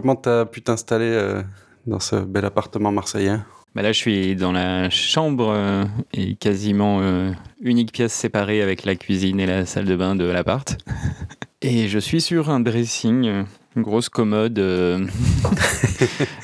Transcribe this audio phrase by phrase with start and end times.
[0.00, 1.42] Comment t'as pu t'installer euh,
[1.88, 3.38] dans ce bel appartement marseillais?
[3.74, 8.84] Bah Là, je suis dans la chambre euh, et quasiment euh, unique pièce séparée avec
[8.84, 10.78] la cuisine et la salle de bain de l'appart.
[11.62, 13.44] Et je suis sur un dressing,
[13.76, 14.58] une grosse commode.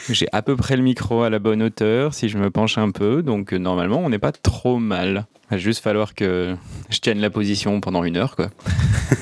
[0.08, 2.90] J'ai à peu près le micro à la bonne hauteur si je me penche un
[2.90, 3.22] peu.
[3.22, 5.26] Donc normalement, on n'est pas trop mal.
[5.50, 6.56] Il va juste falloir que
[6.90, 8.36] je tienne la position pendant une heure.
[8.36, 8.50] quoi.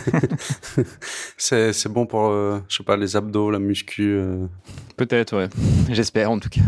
[1.36, 4.20] c'est bon pour, je sais pas, les abdos, la muscu
[4.96, 5.48] Peut-être, ouais.
[5.90, 6.60] J'espère en tout cas.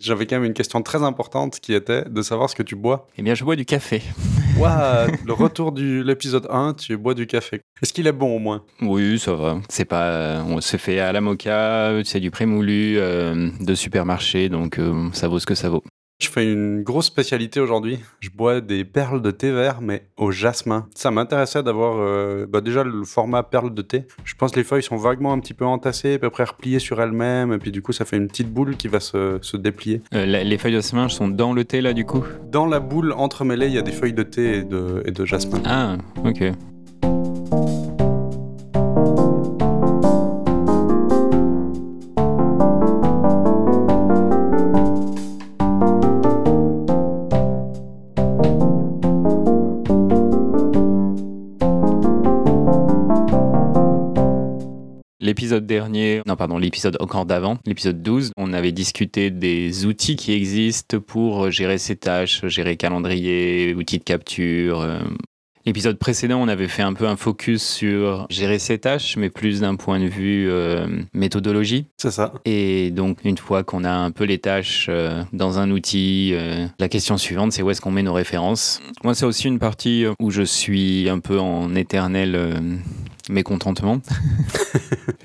[0.00, 3.08] J'avais quand même une question très importante qui était de savoir ce que tu bois.
[3.16, 4.00] Eh bien, je bois du café.
[4.56, 7.62] Waouh, le retour de l'épisode 1, tu bois du café.
[7.82, 8.64] Est-ce qu'il est bon au moins?
[8.80, 9.58] Oui, ça va.
[9.68, 14.78] C'est pas, on se fait à la mocha, c'est du prémoulu euh, de supermarché, donc
[14.78, 15.82] euh, ça vaut ce que ça vaut.
[16.20, 18.00] Je fais une grosse spécialité aujourd'hui.
[18.18, 20.88] Je bois des perles de thé vert, mais au jasmin.
[20.96, 24.04] Ça m'intéressait d'avoir euh, bah déjà le format perle de thé.
[24.24, 26.80] Je pense que les feuilles sont vaguement un petit peu entassées, à peu près repliées
[26.80, 29.56] sur elles-mêmes, et puis du coup, ça fait une petite boule qui va se, se
[29.56, 30.02] déplier.
[30.12, 32.24] Euh, les feuilles de jasmin sont dans le thé, là, du coup?
[32.50, 35.24] Dans la boule entremêlée, il y a des feuilles de thé et de, et de
[35.24, 35.62] jasmin.
[35.64, 36.42] Ah, ok.
[56.38, 61.78] Pardon, l'épisode encore d'avant, l'épisode 12, on avait discuté des outils qui existent pour gérer
[61.78, 64.80] ses tâches, gérer calendrier, outils de capture.
[64.80, 65.00] Euh.
[65.66, 69.60] L'épisode précédent, on avait fait un peu un focus sur gérer ses tâches, mais plus
[69.60, 71.86] d'un point de vue euh, méthodologie.
[71.98, 72.32] C'est ça.
[72.46, 76.34] Et donc, une fois qu'on a un peu les tâches euh, dans un outil,
[76.78, 78.80] la question suivante, c'est où est-ce qu'on met nos références?
[79.02, 82.80] Moi, c'est aussi une partie où je suis un peu en éternel
[83.28, 84.00] mécontentement.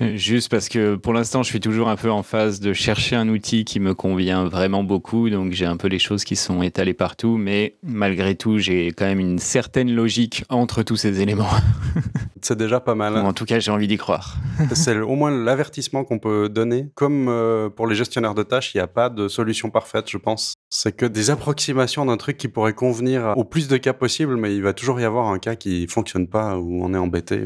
[0.14, 3.28] Juste parce que pour l'instant, je suis toujours un peu en phase de chercher un
[3.28, 5.30] outil qui me convient vraiment beaucoup.
[5.30, 7.36] Donc j'ai un peu les choses qui sont étalées partout.
[7.36, 11.50] Mais malgré tout, j'ai quand même une certaine logique entre tous ces éléments.
[12.42, 13.16] C'est déjà pas mal.
[13.16, 14.36] en tout cas, j'ai envie d'y croire.
[14.74, 16.90] C'est au moins l'avertissement qu'on peut donner.
[16.94, 20.18] Comme euh, pour les gestionnaires de tâches, il n'y a pas de solution parfaite, je
[20.18, 20.52] pense.
[20.68, 24.54] C'est que des approximations d'un truc qui pourrait convenir au plus de cas possible, mais
[24.54, 27.40] il va toujours y avoir un cas qui fonctionne pas, où on est embêté.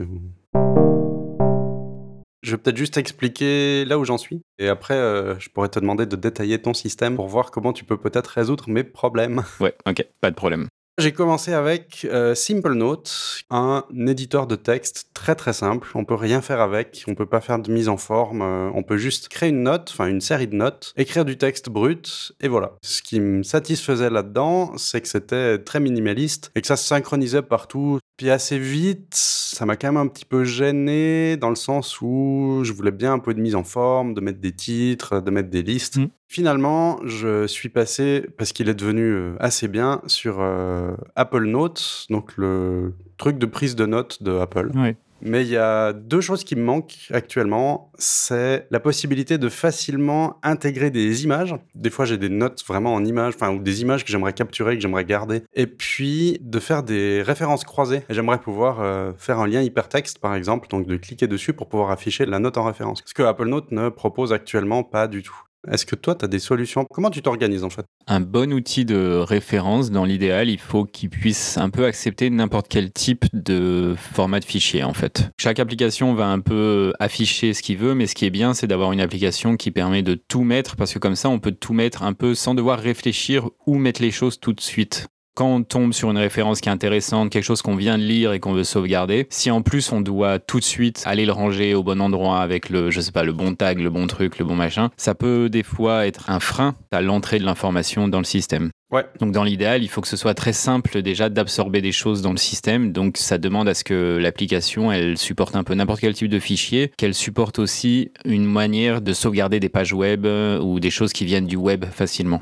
[2.48, 4.40] Je vais peut-être juste expliquer là où j'en suis.
[4.58, 7.84] Et après, euh, je pourrais te demander de détailler ton système pour voir comment tu
[7.84, 9.42] peux peut-être résoudre mes problèmes.
[9.60, 10.68] Ouais, ok, pas de problème.
[10.98, 15.88] J'ai commencé avec euh, Simple Note, un éditeur de texte très très simple.
[15.94, 18.82] On peut rien faire avec, on peut pas faire de mise en forme, euh, on
[18.82, 22.48] peut juste créer une note, enfin une série de notes, écrire du texte brut, et
[22.48, 22.72] voilà.
[22.82, 27.42] Ce qui me satisfaisait là-dedans, c'est que c'était très minimaliste et que ça se synchronisait
[27.42, 28.00] partout.
[28.18, 32.62] Puis assez vite, ça m'a quand même un petit peu gêné dans le sens où
[32.64, 35.50] je voulais bien un peu de mise en forme, de mettre des titres, de mettre
[35.50, 35.98] des listes.
[35.98, 36.08] Mmh.
[36.26, 42.06] Finalement, je suis passé, parce qu'il est devenu euh, assez bien, sur euh, Apple Notes,
[42.10, 44.72] donc le truc de prise de notes de Apple.
[45.20, 47.90] Mais il y a deux choses qui me manquent actuellement.
[47.98, 51.54] C'est la possibilité de facilement intégrer des images.
[51.74, 54.76] Des fois, j'ai des notes vraiment en images, enfin, ou des images que j'aimerais capturer,
[54.76, 55.42] que j'aimerais garder.
[55.54, 58.02] Et puis, de faire des références croisées.
[58.08, 61.90] J'aimerais pouvoir euh, faire un lien hypertexte, par exemple, donc de cliquer dessus pour pouvoir
[61.90, 63.02] afficher la note en référence.
[63.04, 65.47] Ce que Apple Note ne propose actuellement pas du tout.
[65.70, 66.84] Est-ce que toi, tu as des solutions?
[66.90, 67.84] Comment tu t'organises en fait?
[68.06, 72.68] Un bon outil de référence, dans l'idéal, il faut qu'il puisse un peu accepter n'importe
[72.68, 75.30] quel type de format de fichier en fait.
[75.40, 78.66] Chaque application va un peu afficher ce qu'il veut, mais ce qui est bien, c'est
[78.66, 81.74] d'avoir une application qui permet de tout mettre, parce que comme ça, on peut tout
[81.74, 85.62] mettre un peu sans devoir réfléchir où mettre les choses tout de suite quand on
[85.62, 88.52] tombe sur une référence qui est intéressante, quelque chose qu'on vient de lire et qu'on
[88.52, 92.00] veut sauvegarder, si en plus on doit tout de suite aller le ranger au bon
[92.00, 94.90] endroit avec le, je sais pas, le bon tag, le bon truc, le bon machin,
[94.96, 98.70] ça peut des fois être un frein à l'entrée de l'information dans le système.
[98.90, 99.04] Ouais.
[99.20, 102.32] Donc dans l'idéal, il faut que ce soit très simple déjà d'absorber des choses dans
[102.32, 102.90] le système.
[102.90, 106.40] Donc ça demande à ce que l'application, elle supporte un peu n'importe quel type de
[106.40, 111.12] fichier, qu'elle supporte aussi une manière de sauvegarder des pages web euh, ou des choses
[111.12, 112.40] qui viennent du web facilement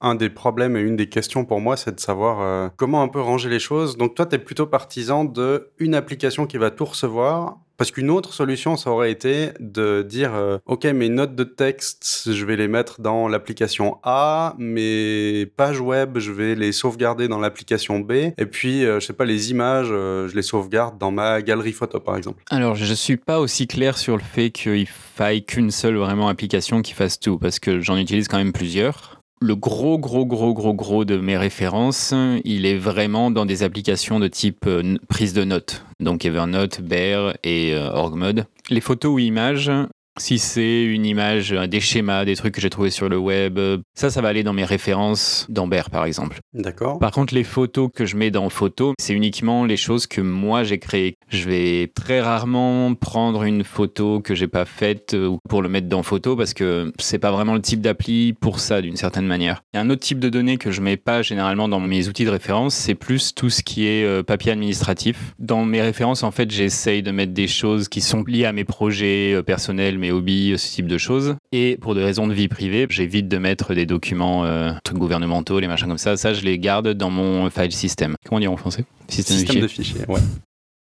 [0.00, 3.08] un des problèmes et une des questions pour moi, c'est de savoir euh, comment un
[3.08, 3.96] peu ranger les choses.
[3.96, 7.58] Donc toi, tu es plutôt partisan de une application qui va tout recevoir.
[7.76, 12.30] Parce qu'une autre solution, ça aurait été de dire, euh, OK, mes notes de texte,
[12.30, 17.38] je vais les mettre dans l'application A, mes pages web, je vais les sauvegarder dans
[17.38, 21.40] l'application B, et puis, euh, je sais pas, les images, je les sauvegarde dans ma
[21.40, 22.42] galerie photo, par exemple.
[22.50, 26.82] Alors, je suis pas aussi clair sur le fait qu'il faille qu'une seule vraiment application
[26.82, 30.74] qui fasse tout, parce que j'en utilise quand même plusieurs le gros, gros, gros, gros,
[30.74, 32.14] gros de mes références,
[32.44, 35.84] il est vraiment dans des applications de type euh, prise de notes.
[35.98, 38.44] Donc Evernote, Bear et euh, OrgMod.
[38.68, 39.70] Les photos ou images,
[40.18, 43.58] si c'est une image, euh, des schémas, des trucs que j'ai trouvés sur le web,
[43.58, 46.40] euh, ça, ça va aller dans mes références d'Amber, par exemple.
[46.52, 46.98] D'accord.
[46.98, 50.64] Par contre, les photos que je mets dans photo, c'est uniquement les choses que moi
[50.64, 51.16] j'ai créées.
[51.28, 55.88] Je vais très rarement prendre une photo que j'ai pas faite euh, pour le mettre
[55.88, 59.62] dans photo parce que c'est pas vraiment le type d'appli pour ça d'une certaine manière.
[59.72, 62.08] Il y a un autre type de données que je mets pas généralement dans mes
[62.08, 65.34] outils de référence, c'est plus tout ce qui est papier administratif.
[65.38, 68.64] Dans mes références, en fait, j'essaye de mettre des choses qui sont liées à mes
[68.64, 71.36] projets personnels, mes hobbies, ce type de choses.
[71.52, 75.60] Et pour des raisons de vie privée, j'évite de mettre des documents, euh, trucs gouvernementaux,
[75.60, 76.16] les machins comme ça.
[76.16, 78.16] Ça, je les garde dans mon file system.
[78.26, 78.84] Comment dire en français?
[79.08, 80.04] Système, de fichiers.
[80.08, 80.20] ouais.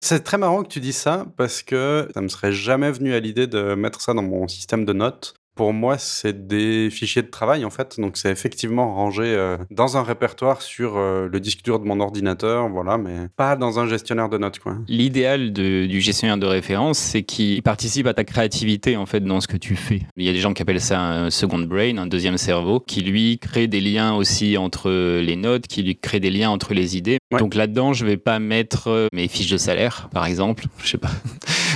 [0.01, 3.19] C'est très marrant que tu dis ça parce que ça me serait jamais venu à
[3.19, 7.29] l'idée de mettre ça dans mon système de notes pour moi, c'est des fichiers de
[7.29, 11.63] travail en fait, donc c'est effectivement rangé euh, dans un répertoire sur euh, le disque
[11.63, 14.77] dur de mon ordinateur, voilà, mais pas dans un gestionnaire de notes quoi.
[14.87, 19.47] L'idéal du gestionnaire de référence, c'est qu'il participe à ta créativité en fait dans ce
[19.47, 20.01] que tu fais.
[20.17, 23.01] Il y a des gens qui appellent ça un second brain, un deuxième cerveau, qui
[23.01, 26.97] lui crée des liens aussi entre les notes, qui lui crée des liens entre les
[26.97, 27.17] idées.
[27.39, 30.97] Donc là-dedans, je vais pas mettre euh, mes fiches de salaire, par exemple, je sais
[30.97, 31.11] pas,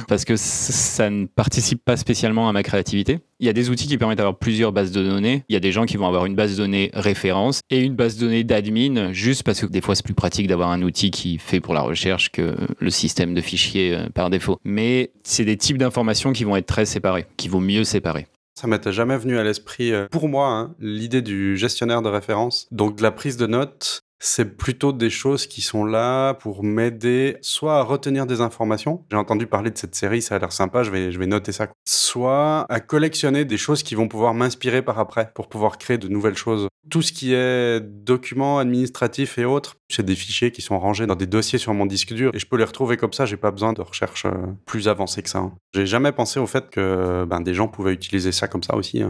[0.09, 3.19] parce que ça ne participe pas spécialement à ma créativité.
[3.39, 5.45] Il y a des outils qui permettent d'avoir plusieurs bases de données.
[5.47, 7.95] Il y a des gens qui vont avoir une base de données référence et une
[7.95, 11.11] base de données d'admin, juste parce que des fois c'est plus pratique d'avoir un outil
[11.11, 14.59] qui fait pour la recherche que le système de fichiers euh, par défaut.
[14.65, 18.27] Mais c'est des types d'informations qui vont être très séparés, qui vaut mieux séparer.
[18.59, 22.67] Ça m'était jamais venu à l'esprit, euh, pour moi, hein, l'idée du gestionnaire de référence,
[22.71, 27.37] donc de la prise de notes c'est plutôt des choses qui sont là pour m'aider
[27.41, 29.05] soit à retenir des informations.
[29.09, 31.51] J'ai entendu parler de cette série, ça a l'air sympa, je vais, je vais noter
[31.51, 31.67] ça.
[31.87, 36.07] Soit à collectionner des choses qui vont pouvoir m'inspirer par après pour pouvoir créer de
[36.09, 36.67] nouvelles choses.
[36.89, 41.15] Tout ce qui est documents administratifs et autres, c'est des fichiers qui sont rangés dans
[41.15, 43.51] des dossiers sur mon disque dur et je peux les retrouver comme ça, j'ai pas
[43.51, 44.31] besoin de recherche euh,
[44.65, 45.39] plus avancée que ça.
[45.39, 45.53] Hein.
[45.73, 49.03] J'ai jamais pensé au fait que ben, des gens pouvaient utiliser ça comme ça aussi.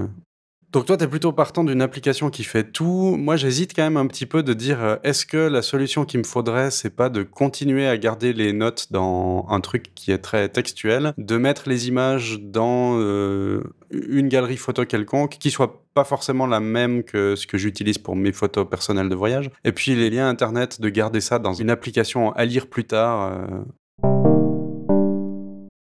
[0.71, 3.16] Donc toi, tu es plutôt partant d'une application qui fait tout.
[3.18, 6.19] Moi, j'hésite quand même un petit peu de dire, euh, est-ce que la solution qu'il
[6.19, 10.19] me faudrait, c'est pas de continuer à garder les notes dans un truc qui est
[10.19, 16.04] très textuel, de mettre les images dans euh, une galerie photo quelconque, qui soit pas
[16.04, 19.95] forcément la même que ce que j'utilise pour mes photos personnelles de voyage, et puis
[19.95, 23.33] les liens Internet, de garder ça dans une application à lire plus tard.
[23.33, 23.63] Euh.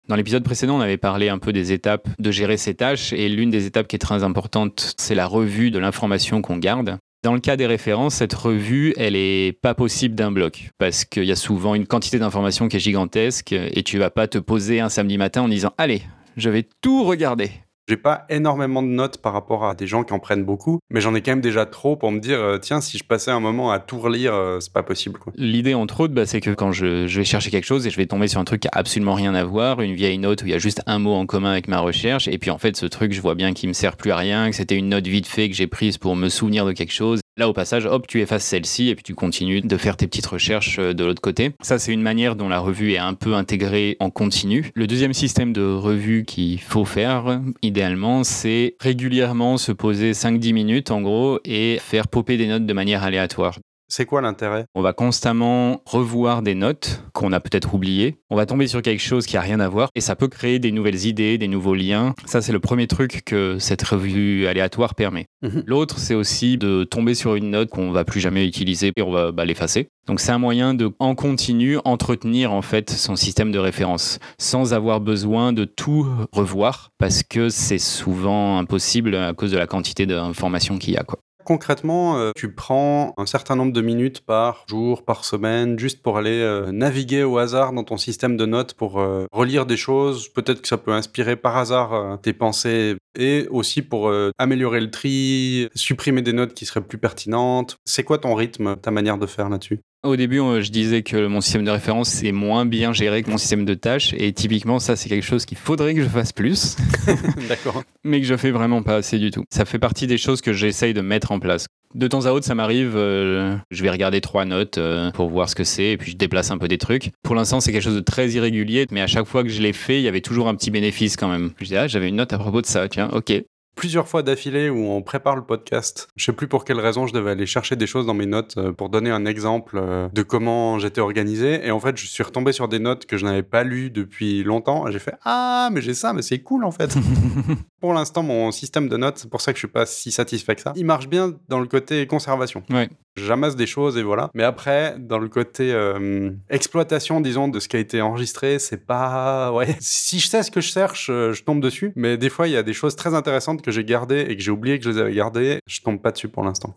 [0.07, 3.27] Dans l'épisode précédent, on avait parlé un peu des étapes de gérer ces tâches et
[3.27, 6.99] l'une des étapes qui est très importante, c'est la revue de l'information qu'on garde.
[7.23, 11.23] Dans le cas des références, cette revue, elle est pas possible d'un bloc parce qu'il
[11.23, 14.79] y a souvent une quantité d'informations qui est gigantesque et tu vas pas te poser
[14.79, 16.03] un samedi matin en disant allez,
[16.37, 17.49] je vais tout regarder.
[17.87, 21.01] J'ai pas énormément de notes par rapport à des gens qui en prennent beaucoup, mais
[21.01, 23.39] j'en ai quand même déjà trop pour me dire euh, tiens, si je passais un
[23.39, 25.19] moment à tout relire, euh, c'est pas possible.
[25.35, 28.07] L'idée, entre autres, bah, c'est que quand je, vais chercher quelque chose et je vais
[28.07, 30.51] tomber sur un truc qui a absolument rien à voir, une vieille note où il
[30.51, 32.87] y a juste un mot en commun avec ma recherche, et puis en fait, ce
[32.87, 35.27] truc, je vois bien qu'il me sert plus à rien, que c'était une note vite
[35.27, 38.21] fait que j'ai prise pour me souvenir de quelque chose, Là, au passage, hop, tu
[38.21, 41.51] effaces celle-ci et puis tu continues de faire tes petites recherches euh, de l'autre côté.
[41.61, 44.71] Ça, c'est une manière dont la revue est un peu intégrée en continu.
[44.73, 50.91] Le deuxième système de revue qu'il faut faire, idéalement, c'est régulièrement se poser 5-10 minutes,
[50.91, 53.59] en gros, et faire popper des notes de manière aléatoire.
[53.87, 54.65] C'est quoi l'intérêt?
[54.73, 58.17] On va constamment revoir des notes qu'on a peut-être oubliées.
[58.29, 60.57] On va tomber sur quelque chose qui a rien à voir et ça peut créer
[60.57, 62.15] des nouvelles idées, des nouveaux liens.
[62.25, 65.27] Ça, c'est le premier truc que cette revue aléatoire permet.
[65.43, 65.63] Mhm.
[65.67, 69.11] L'autre, c'est aussi de tomber sur une note qu'on va plus jamais utiliser et on
[69.11, 69.87] va bah, l'effacer.
[70.07, 74.73] Donc c'est un moyen de, en continu, entretenir en fait son système de référence sans
[74.73, 80.05] avoir besoin de tout revoir parce que c'est souvent impossible à cause de la quantité
[80.05, 81.03] d'informations qu'il y a.
[81.03, 81.19] Quoi.
[81.45, 86.17] Concrètement, euh, tu prends un certain nombre de minutes par jour, par semaine, juste pour
[86.17, 90.27] aller euh, naviguer au hasard dans ton système de notes pour euh, relire des choses.
[90.27, 95.69] Peut-être que ça peut inspirer par hasard tes pensées et aussi pour améliorer le tri,
[95.75, 97.77] supprimer des notes qui seraient plus pertinentes.
[97.85, 99.79] C'est quoi ton rythme, ta manière de faire là-dessus?
[100.05, 103.37] Au début, je disais que mon système de référence est moins bien géré que mon
[103.37, 104.13] système de tâches.
[104.17, 106.77] Et typiquement, ça, c'est quelque chose qu'il faudrait que je fasse plus.
[107.49, 107.83] D'accord.
[108.03, 109.43] Mais que je fais vraiment pas assez du tout.
[109.49, 111.67] Ça fait partie des choses que j'essaye de mettre en place.
[111.93, 115.49] De temps à autre, ça m'arrive, euh, je vais regarder trois notes euh, pour voir
[115.49, 117.11] ce que c'est, et puis je déplace un peu des trucs.
[117.23, 119.71] Pour l'instant, c'est quelque chose de très irrégulier, mais à chaque fois que je l'ai
[119.71, 121.51] fait, il y avait toujours un petit bénéfice quand même.
[121.61, 123.41] Je dis, ah, j'avais une note à propos de ça, tiens, ok
[123.75, 126.07] plusieurs fois d'affilée où on prépare le podcast.
[126.15, 128.55] Je sais plus pour quelle raison je devais aller chercher des choses dans mes notes
[128.57, 131.65] euh, pour donner un exemple euh, de comment j'étais organisé.
[131.65, 134.43] Et en fait, je suis retombé sur des notes que je n'avais pas lues depuis
[134.43, 134.89] longtemps.
[134.89, 136.95] J'ai fait Ah, mais j'ai ça, mais c'est cool en fait.
[137.81, 140.55] pour l'instant, mon système de notes, c'est pour ça que je suis pas si satisfait
[140.55, 140.73] que ça.
[140.75, 142.63] Il marche bien dans le côté conservation.
[142.69, 142.89] Ouais.
[143.17, 144.29] J'amasse des choses et voilà.
[144.33, 148.85] Mais après, dans le côté euh, exploitation, disons, de ce qui a été enregistré, c'est
[148.85, 149.53] pas.
[149.53, 149.77] Ouais.
[149.79, 151.93] Si je sais ce que je cherche, euh, je tombe dessus.
[151.95, 154.43] Mais des fois, il y a des choses très intéressantes que j'ai gardées et que
[154.43, 155.59] j'ai oublié que je les avais gardées.
[155.65, 156.75] Je tombe pas dessus pour l'instant.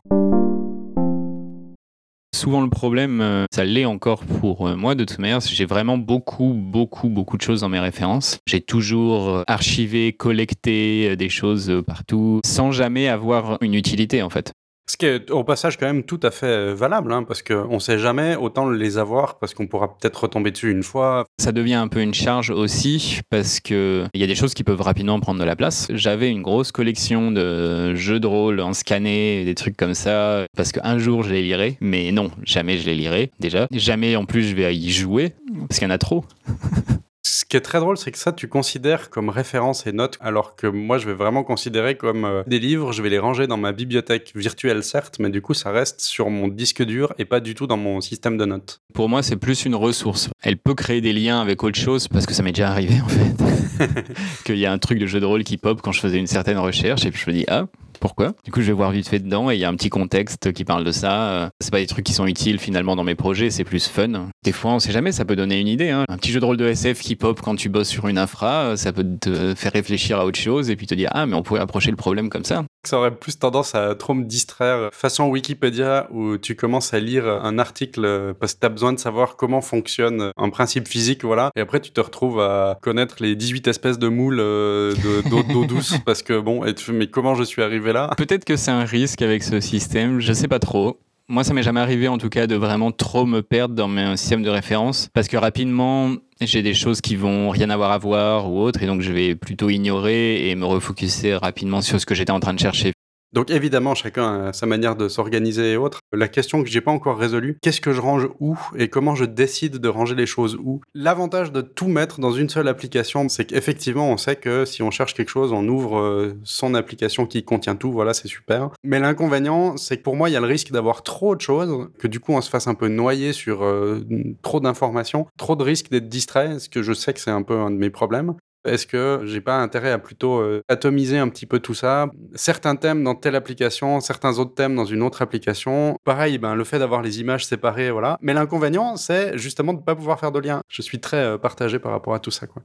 [2.36, 6.52] Souvent le problème, euh, ça l'est encore pour moi de toute manière, j'ai vraiment beaucoup,
[6.54, 8.38] beaucoup, beaucoup de choses dans mes références.
[8.46, 14.52] J'ai toujours archivé, collecté des choses partout, sans jamais avoir une utilité en fait.
[14.88, 17.74] Ce qui est au passage quand même tout à fait euh, valable, hein, parce qu'on
[17.74, 21.26] ne sait jamais autant les avoir, parce qu'on pourra peut-être retomber dessus une fois.
[21.38, 24.80] Ça devient un peu une charge aussi, parce qu'il y a des choses qui peuvent
[24.80, 25.88] rapidement prendre de la place.
[25.90, 30.72] J'avais une grosse collection de jeux de rôle en scanné, des trucs comme ça, parce
[30.72, 33.66] qu'un jour je les lirai, mais non, jamais je les lirai déjà.
[33.70, 35.34] Jamais en plus je vais y jouer,
[35.68, 36.24] parce qu'il y en a trop.
[37.30, 40.56] Ce qui est très drôle, c'est que ça, tu considères comme référence et notes, alors
[40.56, 42.92] que moi, je vais vraiment considérer comme euh, des livres.
[42.92, 46.30] Je vais les ranger dans ma bibliothèque virtuelle, certes, mais du coup, ça reste sur
[46.30, 48.80] mon disque dur et pas du tout dans mon système de notes.
[48.94, 50.30] Pour moi, c'est plus une ressource.
[50.42, 53.08] Elle peut créer des liens avec autre chose, parce que ça m'est déjà arrivé, en
[53.08, 53.57] fait.
[54.44, 56.26] Qu'il y a un truc de jeu de rôle qui pop quand je faisais une
[56.26, 57.66] certaine recherche, et puis je me dis, ah,
[58.00, 58.34] pourquoi?
[58.44, 60.52] Du coup, je vais voir vite fait dedans et il y a un petit contexte
[60.52, 61.30] qui parle de ça.
[61.30, 64.28] Euh, c'est pas des trucs qui sont utiles finalement dans mes projets, c'est plus fun.
[64.44, 65.90] Des fois, on sait jamais, ça peut donner une idée.
[65.90, 66.04] Hein.
[66.08, 68.70] Un petit jeu de rôle de SF qui pop quand tu bosses sur une infra,
[68.70, 71.34] euh, ça peut te faire réfléchir à autre chose et puis te dire ah mais
[71.34, 72.64] on pourrait approcher le problème comme ça.
[72.88, 77.28] Ça aurait plus tendance à trop me distraire façon Wikipédia où tu commences à lire
[77.28, 81.50] un article parce que tu as besoin de savoir comment fonctionne un principe physique, voilà.
[81.54, 84.94] Et après, tu te retrouves à connaître les 18 espèces de moules euh,
[85.28, 88.10] d'eau douce parce que bon, mais comment je suis arrivé là?
[88.16, 90.98] Peut-être que c'est un risque avec ce système, je sais pas trop.
[91.30, 94.16] Moi, ça m'est jamais arrivé en tout cas de vraiment trop me perdre dans mes
[94.16, 98.50] systèmes de référence parce que rapidement, j'ai des choses qui vont rien avoir à voir
[98.50, 102.14] ou autre et donc je vais plutôt ignorer et me refocuser rapidement sur ce que
[102.14, 102.94] j'étais en train de chercher.
[103.32, 106.00] Donc évidemment, chacun a sa manière de s'organiser et autres.
[106.12, 109.24] La question que j'ai pas encore résolue, qu'est-ce que je range où et comment je
[109.24, 110.80] décide de ranger les choses où?
[110.94, 114.90] L'avantage de tout mettre dans une seule application, c'est qu'effectivement, on sait que si on
[114.90, 118.70] cherche quelque chose, on ouvre euh, son application qui contient tout, voilà, c'est super.
[118.82, 121.88] Mais l'inconvénient, c'est que pour moi, il y a le risque d'avoir trop de choses,
[121.98, 124.00] que du coup, on se fasse un peu noyer sur euh,
[124.42, 127.58] trop d'informations, trop de risques d'être distrait, ce que je sais que c'est un peu
[127.58, 128.34] un de mes problèmes.
[128.64, 132.10] Est-ce que j'ai pas intérêt à plutôt euh, atomiser un petit peu tout ça?
[132.34, 135.96] Certains thèmes dans telle application, certains autres thèmes dans une autre application.
[136.04, 138.18] Pareil, ben, le fait d'avoir les images séparées, voilà.
[138.20, 140.60] Mais l'inconvénient, c'est justement de ne pas pouvoir faire de lien.
[140.68, 142.46] Je suis très euh, partagé par rapport à tout ça.
[142.46, 142.62] Quoi.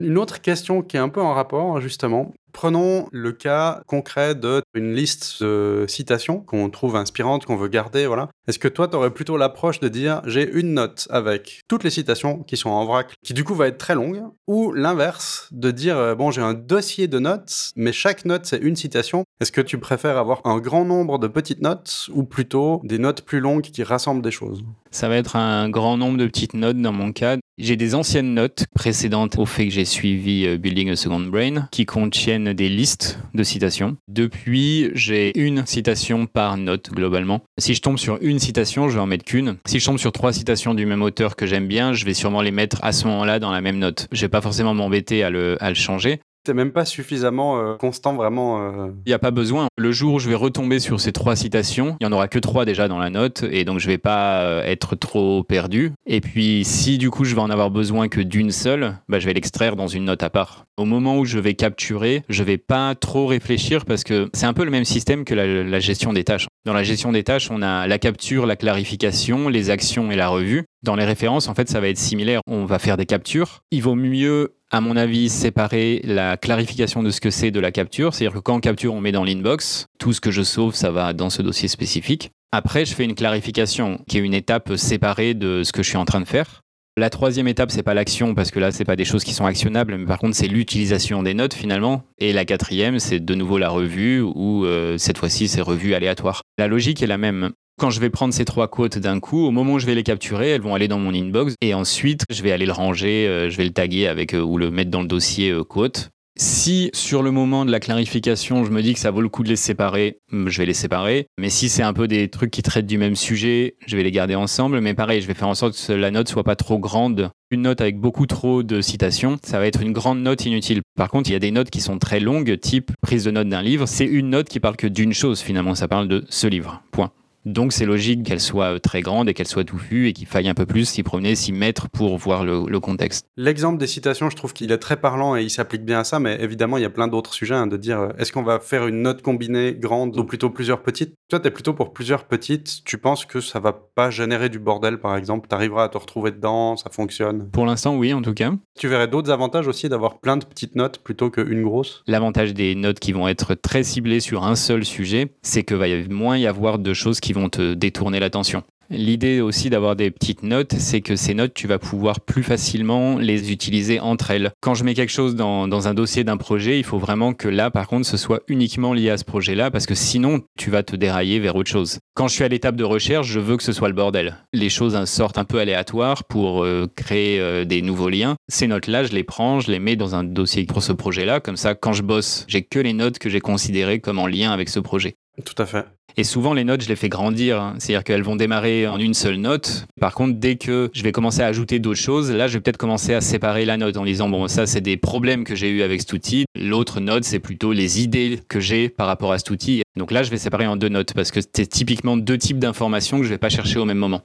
[0.00, 4.94] Une autre question qui est un peu en rapport, justement, Prenons le cas concret d'une
[4.94, 8.30] liste de citations qu'on trouve inspirantes, qu'on veut garder, voilà.
[8.48, 11.90] Est-ce que toi, tu aurais plutôt l'approche de dire j'ai une note avec toutes les
[11.90, 15.70] citations qui sont en vrac, qui du coup va être très longue, ou l'inverse, de
[15.70, 19.24] dire euh, bon, j'ai un dossier de notes, mais chaque note c'est une citation.
[19.38, 23.20] Est-ce que tu préfères avoir un grand nombre de petites notes ou plutôt des notes
[23.20, 24.64] plus longues qui rassemblent des choses?
[24.90, 27.36] Ça va être un grand nombre de petites notes dans mon cas.
[27.58, 31.68] J'ai des anciennes notes précédentes au fait que j'ai suivi euh, Building a Second Brain
[31.70, 33.96] qui contiennent des listes de citations.
[34.08, 37.42] Depuis, j'ai une citation par note globalement.
[37.58, 39.56] Si je tombe sur une citation, je vais en mettre qu'une.
[39.66, 42.42] Si je tombe sur trois citations du même auteur que j'aime bien, je vais sûrement
[42.42, 44.08] les mettre à ce moment-là dans la même note.
[44.12, 46.20] Je vais pas forcément m'embêter à le, à le changer
[46.54, 48.60] même pas suffisamment euh, constant vraiment.
[48.60, 48.88] Euh.
[49.04, 49.68] Il n'y a pas besoin.
[49.76, 52.38] Le jour où je vais retomber sur ces trois citations, il y en aura que
[52.38, 55.92] trois déjà dans la note et donc je vais pas euh, être trop perdu.
[56.06, 59.26] Et puis si du coup je vais en avoir besoin que d'une seule, bah, je
[59.26, 60.64] vais l'extraire dans une note à part.
[60.76, 64.52] Au moment où je vais capturer, je vais pas trop réfléchir parce que c'est un
[64.52, 66.46] peu le même système que la, la gestion des tâches.
[66.66, 70.28] Dans la gestion des tâches, on a la capture, la clarification, les actions et la
[70.28, 70.64] revue.
[70.82, 72.40] Dans les références, en fait, ça va être similaire.
[72.48, 73.60] On va faire des captures.
[73.70, 77.70] Il vaut mieux à mon avis, séparer la clarification de ce que c'est de la
[77.70, 78.14] capture.
[78.14, 79.86] C'est-à-dire que quand capture, on met dans l'inbox.
[79.98, 82.30] Tout ce que je sauve, ça va dans ce dossier spécifique.
[82.52, 85.98] Après, je fais une clarification qui est une étape séparée de ce que je suis
[85.98, 86.62] en train de faire.
[86.98, 89.44] La troisième étape, c'est pas l'action parce que là, c'est pas des choses qui sont
[89.44, 92.04] actionnables, mais par contre, c'est l'utilisation des notes finalement.
[92.18, 96.40] Et la quatrième, c'est de nouveau la revue ou euh, cette fois-ci, c'est revue aléatoire.
[96.56, 97.50] La logique est la même.
[97.78, 100.02] Quand je vais prendre ces trois quotes d'un coup, au moment où je vais les
[100.02, 103.50] capturer, elles vont aller dans mon inbox et ensuite je vais aller le ranger, euh,
[103.50, 106.08] je vais le taguer avec euh, ou le mettre dans le dossier euh, quote.
[106.38, 109.42] Si sur le moment de la clarification, je me dis que ça vaut le coup
[109.42, 111.26] de les séparer, mm, je vais les séparer.
[111.36, 114.10] Mais si c'est un peu des trucs qui traitent du même sujet, je vais les
[114.10, 114.80] garder ensemble.
[114.80, 117.28] Mais pareil, je vais faire en sorte que la note soit pas trop grande.
[117.50, 120.80] Une note avec beaucoup trop de citations, ça va être une grande note inutile.
[120.96, 123.50] Par contre, il y a des notes qui sont très longues, type prise de note
[123.50, 123.86] d'un livre.
[123.86, 126.82] C'est une note qui parle que d'une chose finalement, ça parle de ce livre.
[126.90, 127.12] Point.
[127.46, 130.54] Donc c'est logique qu'elle soit très grande et qu'elle soit touffue et qu'il faille un
[130.54, 133.26] peu plus s'y promener, s'y mettre pour voir le, contexte.
[133.36, 136.18] L'exemple des citations, je trouve qu'il est très parlant et il s'applique bien à ça,
[136.18, 138.58] mais évidemment, il y a plein d'autres sujets hein, de dire euh, est-ce qu'on va
[138.58, 141.14] faire une note combinée grande ou plutôt plusieurs petites?
[141.28, 142.84] Toi, tu es plutôt pour plusieurs petites.
[142.84, 145.48] Tu penses que ça va pas générer du bordel, par exemple?
[145.48, 147.48] Tu arriveras à te retrouver dedans, ça fonctionne?
[147.50, 148.52] Pour l'instant, oui, en tout cas.
[148.78, 152.02] Tu verrais d'autres avantages aussi d'avoir plein de petites notes plutôt qu'une grosse?
[152.06, 155.86] L'avantage des notes qui vont être très ciblées sur un seul sujet, c'est que va
[156.10, 158.62] moins y avoir de choses qui te détourner l'attention.
[158.88, 163.18] L'idée aussi d'avoir des petites notes, c'est que ces notes, tu vas pouvoir plus facilement
[163.18, 164.52] les utiliser entre elles.
[164.60, 167.70] Quand je mets quelque chose dans, un dossier d'un projet, il faut vraiment que là,
[167.70, 170.94] par contre, ce soit uniquement lié à ce projet-là, parce que sinon, tu vas te
[170.94, 171.98] dérailler vers autre chose.
[172.14, 174.36] Quand je suis à l'étape de recherche, je veux que ce soit le bordel.
[174.52, 178.36] Les choses sortent un peu aléatoires pour euh, créer euh, des nouveaux liens.
[178.48, 181.40] Ces notes-là, je les prends, je les mets dans un dossier pour ce projet-là.
[181.40, 184.52] Comme ça, quand je bosse, j'ai que les notes que j'ai considérées comme en lien
[184.52, 185.16] avec ce projet.
[185.44, 185.84] Tout à fait.
[186.18, 187.60] Et souvent, les notes, je les fais grandir.
[187.60, 187.74] Hein.
[187.78, 189.86] C'est-à-dire qu'elles vont démarrer en une seule note.
[190.00, 192.78] Par contre, dès que je vais commencer à ajouter d'autres choses, là, je vais peut-être
[192.78, 195.82] commencer à séparer la note en disant, bon, ça, c'est des problèmes que j'ai eu
[195.82, 196.46] avec cet outil.
[196.58, 199.82] L'autre note, c'est plutôt les idées que j'ai par rapport à cet outil.
[199.96, 203.18] Donc là, je vais séparer en deux notes parce que c'est typiquement deux types d'informations
[203.18, 204.22] que je vais pas chercher au même moment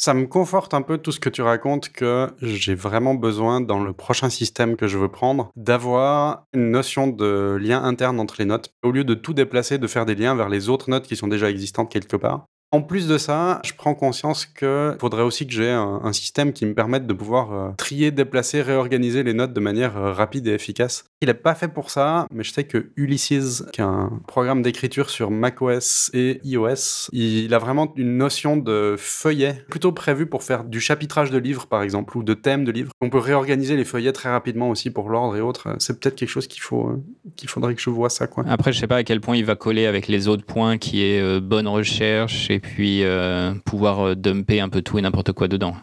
[0.00, 3.84] ça me conforte un peu tout ce que tu racontes que j'ai vraiment besoin dans
[3.84, 8.46] le prochain système que je veux prendre d'avoir une notion de lien interne entre les
[8.46, 11.16] notes au lieu de tout déplacer, de faire des liens vers les autres notes qui
[11.16, 12.46] sont déjà existantes quelque part.
[12.72, 16.66] En plus de ça, je prends conscience qu'il faudrait aussi que j'ai un, système qui
[16.66, 20.52] me permette de pouvoir euh, trier, déplacer, réorganiser les notes de manière euh, rapide et
[20.52, 21.04] efficace.
[21.20, 24.62] Il n'est pas fait pour ça, mais je sais que Ulysses, qui est un programme
[24.62, 30.42] d'écriture sur macOS et iOS, il a vraiment une notion de feuillet plutôt prévu pour
[30.42, 32.92] faire du chapitrage de livres, par exemple, ou de thèmes de livres.
[33.00, 35.74] On peut réorganiser les feuillets très rapidement aussi pour l'ordre et autres.
[35.78, 38.28] C'est peut-être quelque chose qu'il euh, faudrait que je vois ça.
[38.46, 41.02] Après, je sais pas à quel point il va coller avec les autres points qui
[41.02, 45.48] est bonne recherche et puis euh, pouvoir euh, dumper un peu tout et n'importe quoi
[45.48, 45.74] dedans.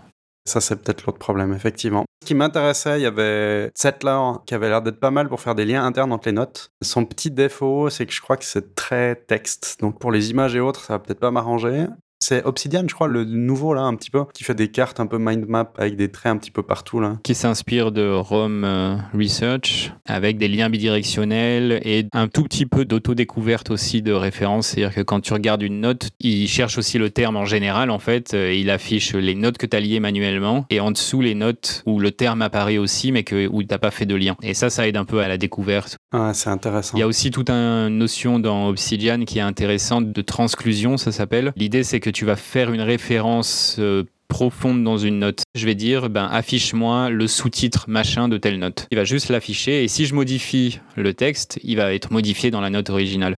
[0.47, 2.05] Ça, c'est peut-être l'autre problème, effectivement.
[2.23, 5.55] Ce qui m'intéressait, il y avait Settler qui avait l'air d'être pas mal pour faire
[5.55, 6.71] des liens internes entre les notes.
[6.81, 9.77] Son petit défaut, c'est que je crois que c'est très texte.
[9.81, 11.87] Donc pour les images et autres, ça va peut-être pas m'arranger.
[12.19, 15.05] C'est Obsidian, je crois, le nouveau là, un petit peu, qui fait des cartes un
[15.05, 17.17] peu mind map avec des traits un petit peu partout là.
[17.23, 22.85] Qui s'inspire de Rome euh, Research avec des liens bidirectionnels et un tout petit peu
[22.85, 24.67] d'auto-découverte aussi de référence.
[24.67, 27.99] C'est-à-dire que quand tu regardes une note, il cherche aussi le terme en général en
[27.99, 28.33] fait.
[28.33, 31.83] Euh, il affiche les notes que tu as liées manuellement et en dessous les notes
[31.85, 34.35] où le terme apparaît aussi mais que, où tu n'as pas fait de lien.
[34.41, 35.97] Et ça, ça aide un peu à la découverte.
[36.11, 36.97] Ah, c'est intéressant.
[36.97, 41.11] Il y a aussi toute une notion dans Obsidian qui est intéressante de transclusion, ça
[41.11, 41.53] s'appelle.
[41.55, 45.43] L'idée, c'est que que tu vas faire une référence euh, profonde dans une note.
[45.55, 48.87] Je vais dire, ben, affiche-moi le sous-titre machin de telle note.
[48.91, 52.61] Il va juste l'afficher et si je modifie le texte, il va être modifié dans
[52.61, 53.35] la note originale.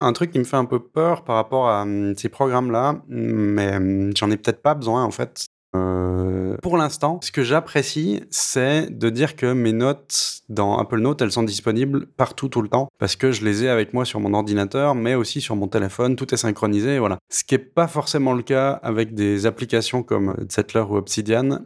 [0.00, 3.74] Un truc qui me fait un peu peur par rapport à hum, ces programmes-là, mais
[3.74, 8.96] hum, j'en ai peut-être pas besoin en fait, euh, pour l'instant, ce que j'apprécie, c'est
[8.96, 12.88] de dire que mes notes dans Apple Note, elles sont disponibles partout, tout le temps,
[12.98, 16.16] parce que je les ai avec moi sur mon ordinateur, mais aussi sur mon téléphone,
[16.16, 17.18] tout est synchronisé, voilà.
[17.30, 21.60] Ce qui n'est pas forcément le cas avec des applications comme Zettler ou Obsidian,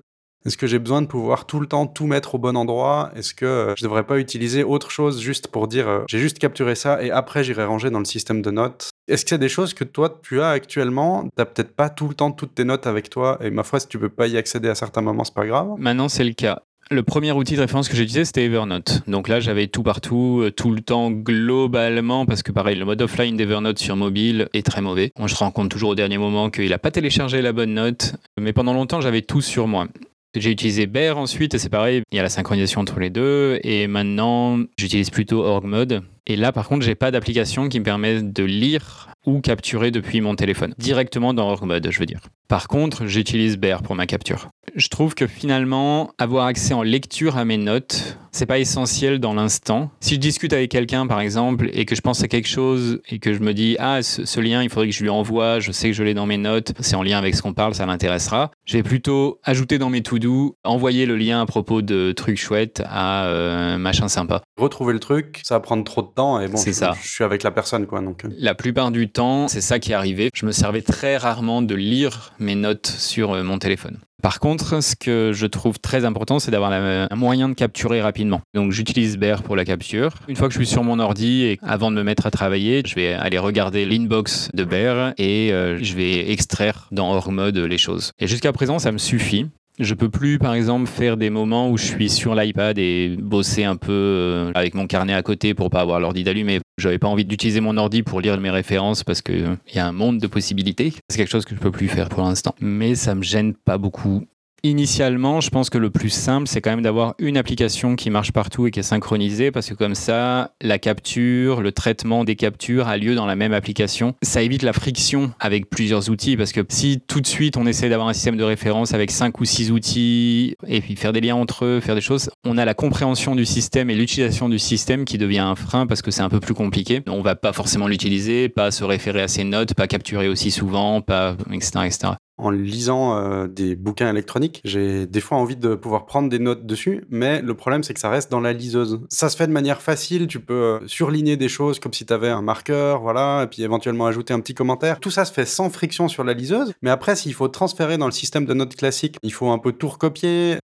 [0.46, 3.10] est-ce que j'ai besoin de pouvoir tout le temps tout mettre au bon endroit?
[3.16, 6.38] Est-ce que euh, je devrais pas utiliser autre chose juste pour dire euh, j'ai juste
[6.38, 8.90] capturé ça et après j'irai ranger dans le système de notes?
[9.08, 12.14] Est-ce que c'est des choses que toi tu as actuellement T'as peut-être pas tout le
[12.14, 14.68] temps toutes tes notes avec toi et ma foi si tu peux pas y accéder
[14.68, 15.68] à certains moments c'est pas grave.
[15.78, 16.62] Maintenant c'est le cas.
[16.90, 19.02] Le premier outil de référence que j'ai utilisé, c'était Evernote.
[19.06, 23.02] Donc là, j'avais tout partout, euh, tout le temps, globalement, parce que pareil, le mode
[23.02, 25.12] offline d'Evernote sur mobile est très mauvais.
[25.16, 28.14] On se rend compte toujours au dernier moment qu'il n'a pas téléchargé la bonne note.
[28.40, 29.86] Mais pendant longtemps, j'avais tout sur moi.
[30.34, 33.58] J'ai utilisé Bear ensuite, et c'est pareil, il y a la synchronisation entre les deux.
[33.64, 36.02] Et maintenant, j'utilise plutôt Org Mode.
[36.26, 40.20] Et là, par contre, j'ai pas d'application qui me permet de lire ou capturer depuis
[40.20, 42.20] mon téléphone, directement dans Org je veux dire.
[42.48, 44.48] Par contre, j'utilise Bear pour ma capture.
[44.74, 49.34] Je trouve que finalement, avoir accès en lecture à mes notes, c'est pas essentiel dans
[49.34, 49.90] l'instant.
[50.00, 53.18] Si je discute avec quelqu'un, par exemple, et que je pense à quelque chose et
[53.18, 55.88] que je me dis, ah, ce, lien, il faudrait que je lui envoie, je sais
[55.88, 58.50] que je l'ai dans mes notes, c'est en lien avec ce qu'on parle, ça l'intéressera.
[58.64, 62.82] Je vais plutôt ajouter dans mes to-do, envoyer le lien à propos de trucs chouettes
[62.86, 64.42] à euh, machin sympa.
[64.58, 66.92] Retrouver le truc, ça va prendre trop de temps et bon, je, ça.
[67.00, 68.00] je suis avec la personne, quoi.
[68.00, 68.24] Donc.
[68.24, 68.28] Euh.
[68.38, 70.30] La plupart du temps, c'est ça qui est arrivé.
[70.34, 73.98] Je me servais très rarement de lire mes notes sur euh, mon téléphone.
[74.20, 78.40] Par contre, ce que je trouve très important, c'est d'avoir un moyen de capturer rapidement.
[78.52, 80.14] Donc j'utilise Bear pour la capture.
[80.26, 82.82] Une fois que je suis sur mon ordi et avant de me mettre à travailler,
[82.84, 87.58] je vais aller regarder l'inbox de Bear et euh, je vais extraire dans hors mode
[87.58, 88.10] les choses.
[88.18, 89.46] Et jusqu'à présent, ça me suffit.
[89.78, 93.62] Je peux plus, par exemple, faire des moments où je suis sur l'iPad et bosser
[93.62, 96.60] un peu euh, avec mon carnet à côté pour pas avoir l'ordi d'allumé.
[96.78, 99.92] J'avais pas envie d'utiliser mon ordi pour lire mes références parce qu'il y a un
[99.92, 100.92] monde de possibilités.
[101.08, 102.54] C'est quelque chose que je peux plus faire pour l'instant.
[102.60, 104.26] Mais ça me gêne pas beaucoup.
[104.64, 108.32] Initialement, je pense que le plus simple, c'est quand même d'avoir une application qui marche
[108.32, 112.88] partout et qui est synchronisée, parce que comme ça, la capture, le traitement des captures
[112.88, 114.14] a lieu dans la même application.
[114.20, 117.88] Ça évite la friction avec plusieurs outils, parce que si tout de suite on essaie
[117.88, 121.36] d'avoir un système de référence avec cinq ou six outils, et puis faire des liens
[121.36, 125.04] entre eux, faire des choses, on a la compréhension du système et l'utilisation du système
[125.04, 127.02] qui devient un frein, parce que c'est un peu plus compliqué.
[127.06, 131.00] On va pas forcément l'utiliser, pas se référer à ses notes, pas capturer aussi souvent,
[131.00, 136.06] pas, etc., etc en lisant euh, des bouquins électroniques, j'ai des fois envie de pouvoir
[136.06, 139.00] prendre des notes dessus, mais le problème c'est que ça reste dans la liseuse.
[139.08, 142.12] Ça se fait de manière facile, tu peux euh, surligner des choses comme si tu
[142.12, 145.00] avais un marqueur, voilà, et puis éventuellement ajouter un petit commentaire.
[145.00, 148.06] Tout ça se fait sans friction sur la liseuse, mais après s'il faut transférer dans
[148.06, 150.58] le système de notes classique, il faut un peu tout recopier.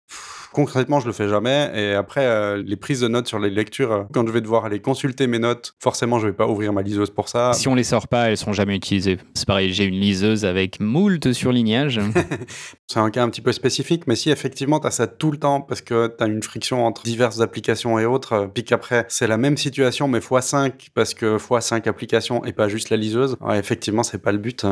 [0.53, 1.71] Concrètement, je le fais jamais.
[1.75, 4.67] Et après, euh, les prises de notes sur les lectures, euh, quand je vais devoir
[4.67, 7.53] aller consulter mes notes, forcément, je vais pas ouvrir ma liseuse pour ça.
[7.55, 9.19] Si on les sort pas, elles sont jamais utilisées.
[9.35, 12.01] C'est pareil, j'ai une liseuse avec moult surlignages.
[12.87, 15.39] c'est un cas un petit peu spécifique, mais si effectivement tu as ça tout le
[15.39, 19.07] temps parce que tu as une friction entre diverses applications et autres, euh, puis qu'après
[19.09, 23.37] c'est la même situation mais x5 parce que x5 applications et pas juste la liseuse,
[23.55, 24.67] effectivement c'est pas le but.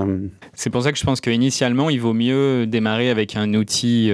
[0.52, 4.12] C'est pour ça que je pense qu'initialement il vaut mieux démarrer avec un outil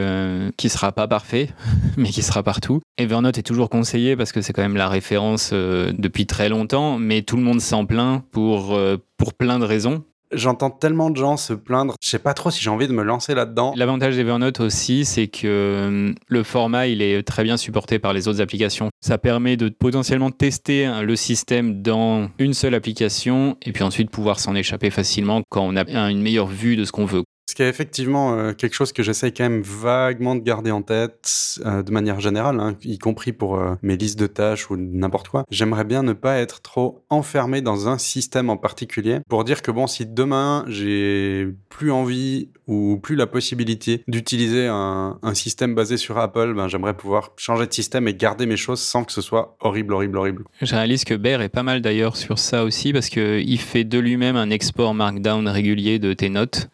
[0.56, 1.48] qui sera pas parfait
[1.96, 2.80] mais qui sera partout.
[2.98, 6.98] Evernote est toujours conseillé parce que c'est quand même la référence euh, depuis très longtemps,
[6.98, 10.04] mais tout le monde s'en plaint pour, euh, pour plein de raisons.
[10.32, 13.04] J'entends tellement de gens se plaindre, je sais pas trop si j'ai envie de me
[13.04, 13.74] lancer là-dedans.
[13.76, 18.26] L'avantage d'Evernote aussi, c'est que euh, le format, il est très bien supporté par les
[18.26, 18.90] autres applications.
[19.00, 24.10] Ça permet de potentiellement tester hein, le système dans une seule application et puis ensuite
[24.10, 27.22] pouvoir s'en échapper facilement quand on a une meilleure vue de ce qu'on veut.
[27.48, 30.82] Ce qui est effectivement euh, quelque chose que j'essaye quand même vaguement de garder en
[30.82, 34.76] tête euh, de manière générale, hein, y compris pour euh, mes listes de tâches ou
[34.76, 35.44] n'importe quoi.
[35.48, 39.70] J'aimerais bien ne pas être trop enfermé dans un système en particulier pour dire que
[39.70, 46.18] bon, si demain j'ai plus envie ou plus la possibilité d'utiliser un, système basé sur
[46.18, 49.56] Apple, ben, j'aimerais pouvoir changer de système et garder mes choses sans que ce soit
[49.60, 50.44] horrible, horrible, horrible.
[50.62, 53.98] Je réalise que Bear est pas mal d'ailleurs sur ça aussi parce qu'il fait de
[53.98, 56.68] lui-même un export Markdown régulier de tes notes.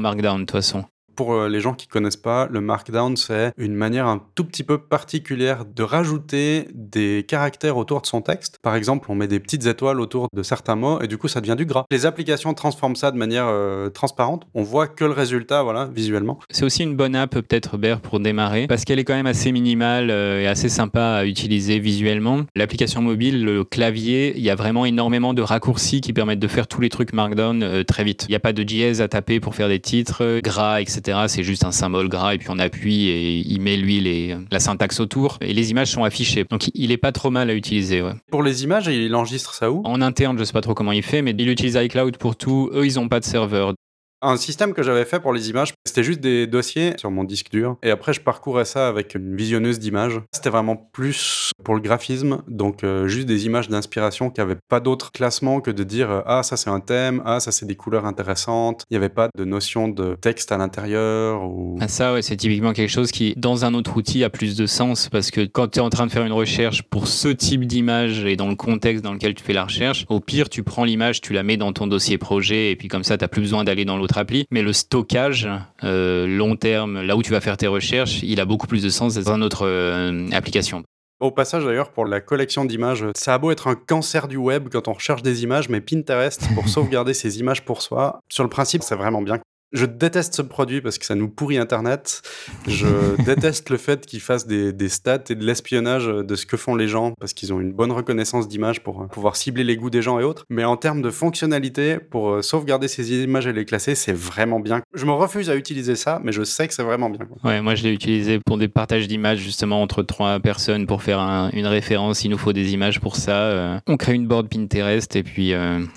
[0.00, 0.84] Markdown de toute façon
[1.18, 4.62] pour euh, les gens qui connaissent pas, le Markdown, c'est une manière un tout petit
[4.62, 8.60] peu particulière de rajouter des caractères autour de son texte.
[8.62, 11.40] Par exemple, on met des petites étoiles autour de certains mots et du coup, ça
[11.40, 11.86] devient du gras.
[11.90, 14.46] Les applications transforment ça de manière euh, transparente.
[14.54, 16.38] On voit que le résultat, voilà, visuellement.
[16.50, 19.50] C'est aussi une bonne app, peut-être, Bear, pour démarrer, parce qu'elle est quand même assez
[19.50, 22.42] minimale euh, et assez sympa à utiliser visuellement.
[22.54, 26.68] L'application mobile, le clavier, il y a vraiment énormément de raccourcis qui permettent de faire
[26.68, 28.26] tous les trucs Markdown très vite.
[28.28, 31.07] Il n'y a pas de dièse à taper pour faire des titres, gras, etc.
[31.28, 34.60] C'est juste un symbole gras et puis on appuie et il met lui les, la
[34.60, 36.44] syntaxe autour et les images sont affichées.
[36.48, 38.02] Donc il est pas trop mal à utiliser.
[38.30, 39.82] Pour les images, il enregistre ça où?
[39.84, 42.70] En interne, je sais pas trop comment il fait, mais il utilise iCloud pour tout.
[42.72, 43.74] Eux, ils ont pas de serveur.
[44.20, 47.52] Un système que j'avais fait pour les images, c'était juste des dossiers sur mon disque
[47.52, 47.76] dur.
[47.84, 50.20] Et après, je parcourais ça avec une visionneuse d'images.
[50.32, 54.80] C'était vraiment plus pour le graphisme, donc euh, juste des images d'inspiration qui n'avaient pas
[54.80, 57.76] d'autre classement que de dire euh, Ah, ça c'est un thème, ah, ça c'est des
[57.76, 58.84] couleurs intéressantes.
[58.90, 61.44] Il n'y avait pas de notion de texte à l'intérieur.
[61.44, 61.78] Ou...
[61.80, 64.66] Ah, ça, ouais, c'est typiquement quelque chose qui, dans un autre outil, a plus de
[64.66, 67.66] sens parce que quand tu es en train de faire une recherche pour ce type
[67.66, 70.84] d'image et dans le contexte dans lequel tu fais la recherche, au pire, tu prends
[70.84, 73.42] l'image, tu la mets dans ton dossier projet et puis comme ça, tu n'as plus
[73.42, 75.48] besoin d'aller dans l'autre appli, mais le stockage
[75.84, 78.88] euh, long terme, là où tu vas faire tes recherches, il a beaucoup plus de
[78.88, 80.84] sens dans une autre euh, application.
[81.20, 84.68] Au passage d'ailleurs, pour la collection d'images, ça a beau être un cancer du web
[84.70, 88.50] quand on recherche des images, mais Pinterest, pour sauvegarder ses images pour soi, sur le
[88.50, 89.40] principe, c'est vraiment bien.
[89.72, 92.22] Je déteste ce produit parce que ça nous pourrit Internet.
[92.66, 92.86] Je
[93.24, 96.74] déteste le fait qu'ils fassent des, des, stats et de l'espionnage de ce que font
[96.74, 99.90] les gens parce qu'ils ont une bonne reconnaissance d'image pour euh, pouvoir cibler les goûts
[99.90, 100.46] des gens et autres.
[100.48, 104.60] Mais en termes de fonctionnalité, pour euh, sauvegarder ces images et les classer, c'est vraiment
[104.60, 104.80] bien.
[104.94, 107.26] Je me refuse à utiliser ça, mais je sais que c'est vraiment bien.
[107.44, 111.18] Ouais, moi je l'ai utilisé pour des partages d'images justement entre trois personnes pour faire
[111.52, 112.24] une référence.
[112.24, 113.32] Il nous faut des images pour ça.
[113.32, 113.78] Euh.
[113.86, 115.52] on crée une board Pinterest et puis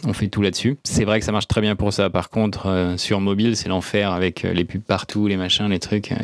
[0.06, 0.78] on fait tout là-dessus.
[0.84, 2.10] C'est vrai que ça marche très bien pour ça.
[2.10, 6.12] Par contre, sur mobile, c'est l'enfer avec euh, les pubs partout, les machins, les trucs.
[6.12, 6.16] Euh,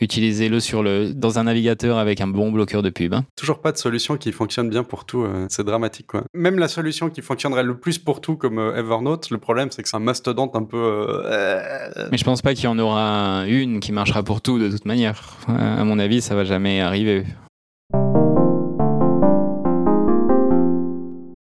[0.00, 3.12] utilisez-le sur le, dans un navigateur avec un bon bloqueur de pub.
[3.12, 3.24] Hein.
[3.36, 5.24] Toujours pas de solution qui fonctionne bien pour tout.
[5.24, 6.24] Euh, c'est dramatique, quoi.
[6.32, 9.88] Même la solution qui fonctionnerait le plus pour tout, comme Evernote, le problème, c'est que
[9.88, 11.22] c'est un mastodonte un peu.
[12.10, 14.86] Mais je pense pas qu'il y en aura une qui marchera pour tout de toute
[14.86, 15.36] manière.
[15.48, 17.24] À mon avis, ça va jamais arriver.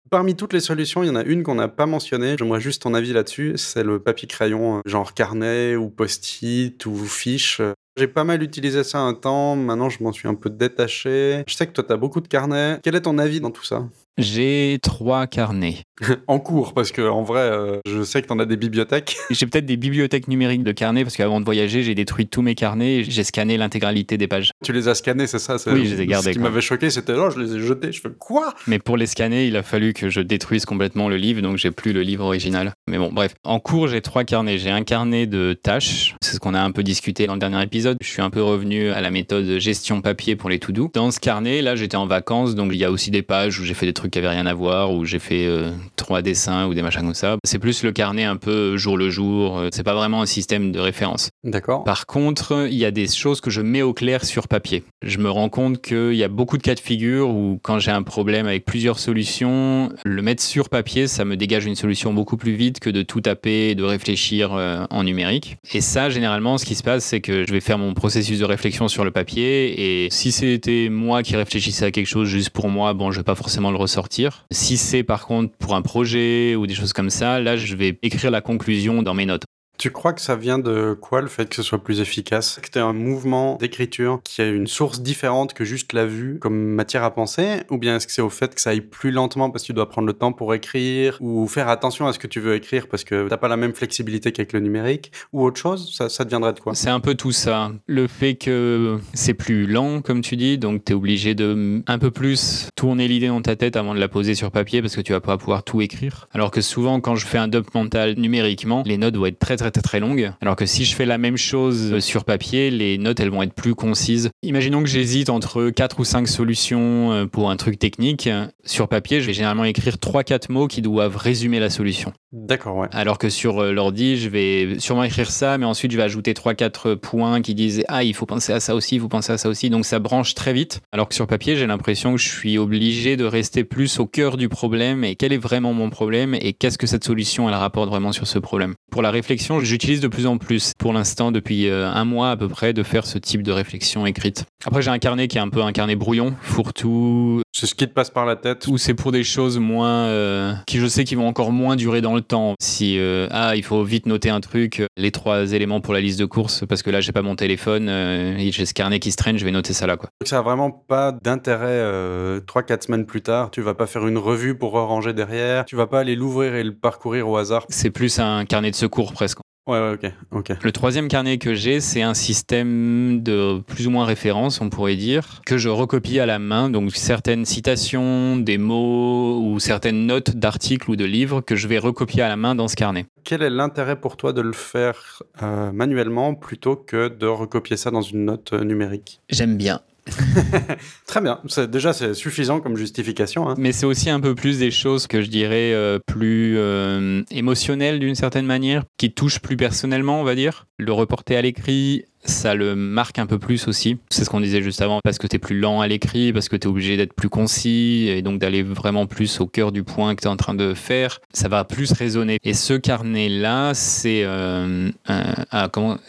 [0.10, 2.36] Parmi toutes les solutions, il y en a une qu'on n'a pas mentionnée.
[2.40, 3.54] J'aimerais juste ton avis là-dessus.
[3.58, 7.62] C'est le papier crayon, euh, genre carnet ou post-it ou fiche.
[7.96, 9.56] J'ai pas mal utilisé ça un temps.
[9.56, 11.44] Maintenant, je m'en suis un peu détaché.
[11.48, 12.80] Je sais que toi, tu as beaucoup de carnets.
[12.82, 13.88] Quel est ton avis dans tout ça?
[14.18, 15.84] J'ai trois carnets.
[16.28, 19.18] en cours, parce que en vrai, euh, je sais que tu en as des bibliothèques.
[19.30, 22.56] J'ai peut-être des bibliothèques numériques de carnets, parce qu'avant de voyager, j'ai détruit tous mes
[22.56, 24.52] carnets et j'ai scanné l'intégralité des pages.
[24.64, 26.34] Tu les as scannés, c'est ça Oui, je les ai gardés.
[26.34, 27.92] Ce qui m'avait choqué, c'était là, oh, je les ai jetés.
[27.92, 28.54] Je fais quoi?
[28.68, 31.72] Mais pour les scanner, il a fallu que je détruise complètement le livre, donc j'ai
[31.72, 32.74] plus le livre original.
[32.90, 33.36] Mais bon, bref.
[33.44, 34.58] En cours, j'ai trois carnets.
[34.58, 37.62] J'ai un carnet de tâches, c'est ce qu'on a un peu discuté dans le dernier
[37.64, 37.98] épisode.
[38.02, 40.90] Je suis un peu revenu à la méthode gestion papier pour les to-do.
[40.94, 43.64] Dans ce carnet, là, j'étais en vacances, donc il y a aussi des pages où
[43.64, 46.68] j'ai fait des trucs qui avaient rien à voir, où j'ai fait euh, trois dessins
[46.68, 47.38] ou des machins comme ça.
[47.44, 49.60] C'est plus le carnet un peu jour le jour.
[49.60, 51.30] Euh, c'est pas vraiment un système de référence.
[51.44, 51.84] D'accord.
[51.84, 54.84] Par contre, il y a des choses que je mets au clair sur papier.
[55.04, 57.92] Je me rends compte qu'il y a beaucoup de cas de figure où quand j'ai
[57.92, 62.38] un problème avec plusieurs solutions, le mettre sur papier, ça me dégage une solution beaucoup
[62.38, 65.58] plus vite que de tout taper et de réfléchir euh, en numérique.
[65.74, 68.46] Et ça, généralement, ce qui se passe, c'est que je vais faire mon processus de
[68.46, 72.70] réflexion sur le papier et si c'était moi qui réfléchissais à quelque chose juste pour
[72.70, 74.46] moi, bon, je vais pas forcément le ressortir.
[74.52, 77.98] Si c'est par contre pour un projet ou des choses comme ça, là, je vais
[78.04, 79.44] écrire la conclusion dans mes notes.
[79.80, 82.60] Tu crois que ça vient de quoi le fait que ce soit plus efficace?
[82.62, 86.74] Que tu un mouvement d'écriture qui a une source différente que juste la vue comme
[86.74, 87.62] matière à penser?
[87.70, 89.74] Ou bien est-ce que c'est au fait que ça aille plus lentement parce que tu
[89.74, 92.90] dois prendre le temps pour écrire Ou faire attention à ce que tu veux écrire
[92.90, 95.14] parce que t'as pas la même flexibilité qu'avec le numérique?
[95.32, 96.76] Ou autre chose ça, deviendrait de quoi?
[96.76, 97.72] C'est un peu tout ça.
[97.88, 102.00] Le fait que c'est plus lent, comme tu dis, donc tu es obligé de un
[102.00, 105.02] peu plus tourner l'idée dans ta tête avant de la poser sur papier parce que
[105.02, 106.28] tu vas pas pouvoir tout écrire.
[106.34, 109.56] Alors que souvent, quand je fais un dump mental numériquement, les notes vont être très
[109.56, 110.32] très très longue.
[110.42, 113.54] Alors que si je fais la même chose sur papier, les notes elles vont être
[113.54, 114.30] plus concises.
[114.44, 118.30] Imaginons que j'hésite entre 4 ou 5 solutions euh, pour un truc technique.
[118.66, 122.14] Sur papier, je vais généralement écrire 3-4 mots qui doivent résumer la solution.
[122.32, 122.88] D'accord, ouais.
[122.92, 126.34] Alors que sur euh, l'ordi, je vais sûrement écrire ça, mais ensuite je vais ajouter
[126.34, 129.38] 3-4 points qui disent Ah, il faut penser à ça aussi, il faut penser à
[129.38, 129.70] ça aussi.
[129.70, 130.82] Donc ça branche très vite.
[130.92, 134.38] Alors que sur papier, j'ai l'impression que je suis obligé de rester plus au cœur
[134.38, 137.90] du problème et quel est vraiment mon problème et qu'est-ce que cette solution elle rapporte
[137.90, 138.76] vraiment sur ce problème.
[138.92, 142.38] Pour la réflexion, j'utilise de plus en plus, pour l'instant, depuis euh, un mois à
[142.38, 144.46] peu près, de faire ce type de réflexion écrite.
[144.66, 147.42] Après, j'ai un carnet qui est un peu un carnet brouillon, fourre-tout.
[147.52, 148.68] C'est ce qui te passe par la tête.
[148.68, 150.06] Ou c'est pour des choses moins.
[150.06, 152.56] Euh, qui je sais qui vont encore moins durer dans le temps.
[152.60, 156.20] Si, euh, ah, il faut vite noter un truc, les trois éléments pour la liste
[156.20, 159.18] de courses, parce que là, j'ai pas mon téléphone, et j'ai ce carnet qui se
[159.18, 160.10] traîne, je vais noter ça là, quoi.
[160.22, 163.52] Donc ça a vraiment pas d'intérêt 3-4 semaines plus tard.
[163.52, 165.66] Tu vas pas faire une revue pour ranger derrière.
[165.66, 167.66] Tu vas pas aller l'ouvrir et le parcourir au hasard.
[167.70, 169.40] C'est plus un carnet de secours presque.
[169.70, 170.58] Ouais, ouais, ok, ok.
[170.64, 174.96] Le troisième carnet que j'ai, c'est un système de plus ou moins référence, on pourrait
[174.96, 176.72] dire, que je recopie à la main.
[176.72, 181.78] Donc certaines citations, des mots ou certaines notes d'articles ou de livres que je vais
[181.78, 183.06] recopier à la main dans ce carnet.
[183.24, 187.92] Quel est l'intérêt pour toi de le faire euh, manuellement plutôt que de recopier ça
[187.92, 189.22] dans une note euh, numérique?
[189.30, 189.82] J'aime bien.
[191.06, 191.40] Très bien.
[191.68, 193.50] Déjà, c'est suffisant comme justification.
[193.50, 193.56] Hein.
[193.58, 198.00] Mais c'est aussi un peu plus des choses que je dirais euh, plus euh, émotionnelles
[198.00, 200.68] d'une certaine manière, qui touchent plus personnellement, on va dire.
[200.78, 203.98] Le reporter à l'écrit, ça le marque un peu plus aussi.
[204.10, 206.50] C'est ce qu'on disait juste avant, parce que tu es plus lent à l'écrit, parce
[206.50, 209.84] que tu es obligé d'être plus concis, et donc d'aller vraiment plus au cœur du
[209.84, 211.20] point que tu es en train de faire.
[211.34, 212.38] Ça va plus résonner.
[212.44, 214.24] Et ce carnet-là, c'est...
[214.24, 214.90] Euh,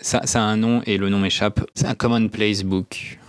[0.03, 1.61] ça a un nom, et le nom m'échappe.
[1.75, 3.20] C'est un Commonplace Book.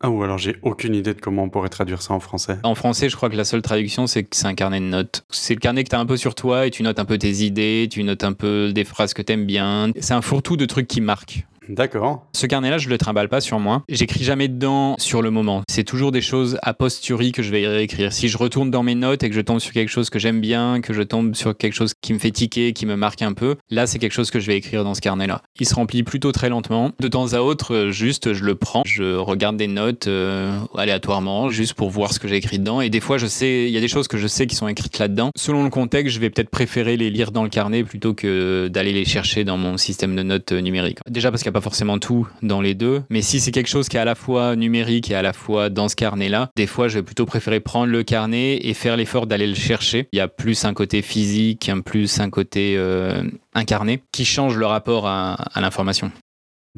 [0.00, 2.58] Ah ou alors j'ai aucune idée de comment on pourrait traduire ça en français.
[2.62, 5.24] En français, je crois que la seule traduction, c'est que c'est un carnet de notes.
[5.30, 7.18] C'est le carnet que tu as un peu sur toi et tu notes un peu
[7.18, 9.90] tes idées, tu notes un peu des phrases que tu aimes bien.
[9.98, 11.46] C'est un fourre-tout de trucs qui marquent.
[11.68, 12.26] D'accord.
[12.32, 13.82] Ce carnet-là, je le trimballe pas sur moi.
[13.88, 15.62] J'écris jamais dedans sur le moment.
[15.68, 18.12] C'est toujours des choses a posteriori que je vais réécrire.
[18.12, 20.40] Si je retourne dans mes notes et que je tombe sur quelque chose que j'aime
[20.40, 23.32] bien, que je tombe sur quelque chose qui me fait tiquer, qui me marque un
[23.32, 25.42] peu, là, c'est quelque chose que je vais écrire dans ce carnet-là.
[25.60, 26.92] Il se remplit plutôt très lentement.
[27.00, 31.74] De temps à autre, juste, je le prends, je regarde des notes euh, aléatoirement, juste
[31.74, 32.80] pour voir ce que j'ai écrit dedans.
[32.80, 34.68] Et des fois, je sais, il y a des choses que je sais qui sont
[34.68, 35.30] écrites là-dedans.
[35.36, 38.92] Selon le contexte, je vais peut-être préférer les lire dans le carnet plutôt que d'aller
[38.92, 40.98] les chercher dans mon système de notes euh, numérique.
[41.10, 44.00] Déjà parce a forcément tout dans les deux, mais si c'est quelque chose qui est
[44.00, 47.02] à la fois numérique et à la fois dans ce carnet-là, des fois je vais
[47.02, 50.08] plutôt préférer prendre le carnet et faire l'effort d'aller le chercher.
[50.12, 53.22] Il y a plus un côté physique, un plus un côté euh,
[53.54, 56.12] incarné qui change le rapport à l'information.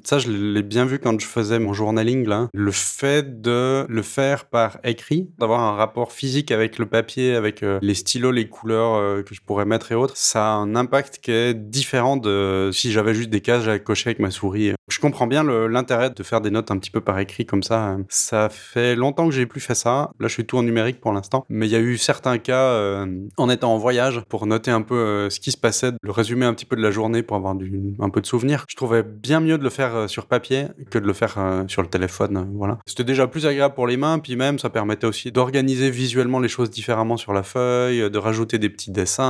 [0.04, 2.48] Ça, je l'ai bien vu quand je faisais mon journaling, là.
[2.54, 7.62] Le fait de le faire par écrit, d'avoir un rapport physique avec le papier, avec
[7.62, 10.74] euh, les stylos, les couleurs euh, que je pourrais mettre et autres, ça a un
[10.74, 14.72] impact qui est différent de si j'avais juste des cases à cocher avec ma souris.
[14.88, 17.96] Je comprends bien l'intérêt de faire des notes un petit peu par écrit comme ça.
[18.08, 20.10] Ça fait longtemps que j'ai plus fait ça.
[20.18, 21.44] Là, je suis tout en numérique pour l'instant.
[21.48, 24.82] Mais il y a eu certains cas euh, en étant en voyage pour noter un
[24.82, 27.54] peu ce qui se passait, le résumer un petit peu de la journée pour avoir
[27.54, 28.64] un peu de souvenirs.
[28.68, 31.34] Je trouvais bien mieux de le faire faire euh, sur papier que de le faire
[31.38, 32.36] euh, sur le téléphone.
[32.36, 32.78] euh, Voilà.
[32.86, 36.48] C'était déjà plus agréable pour les mains, puis même ça permettait aussi d'organiser visuellement les
[36.48, 39.24] choses différemment sur la feuille, de rajouter des petits dessins.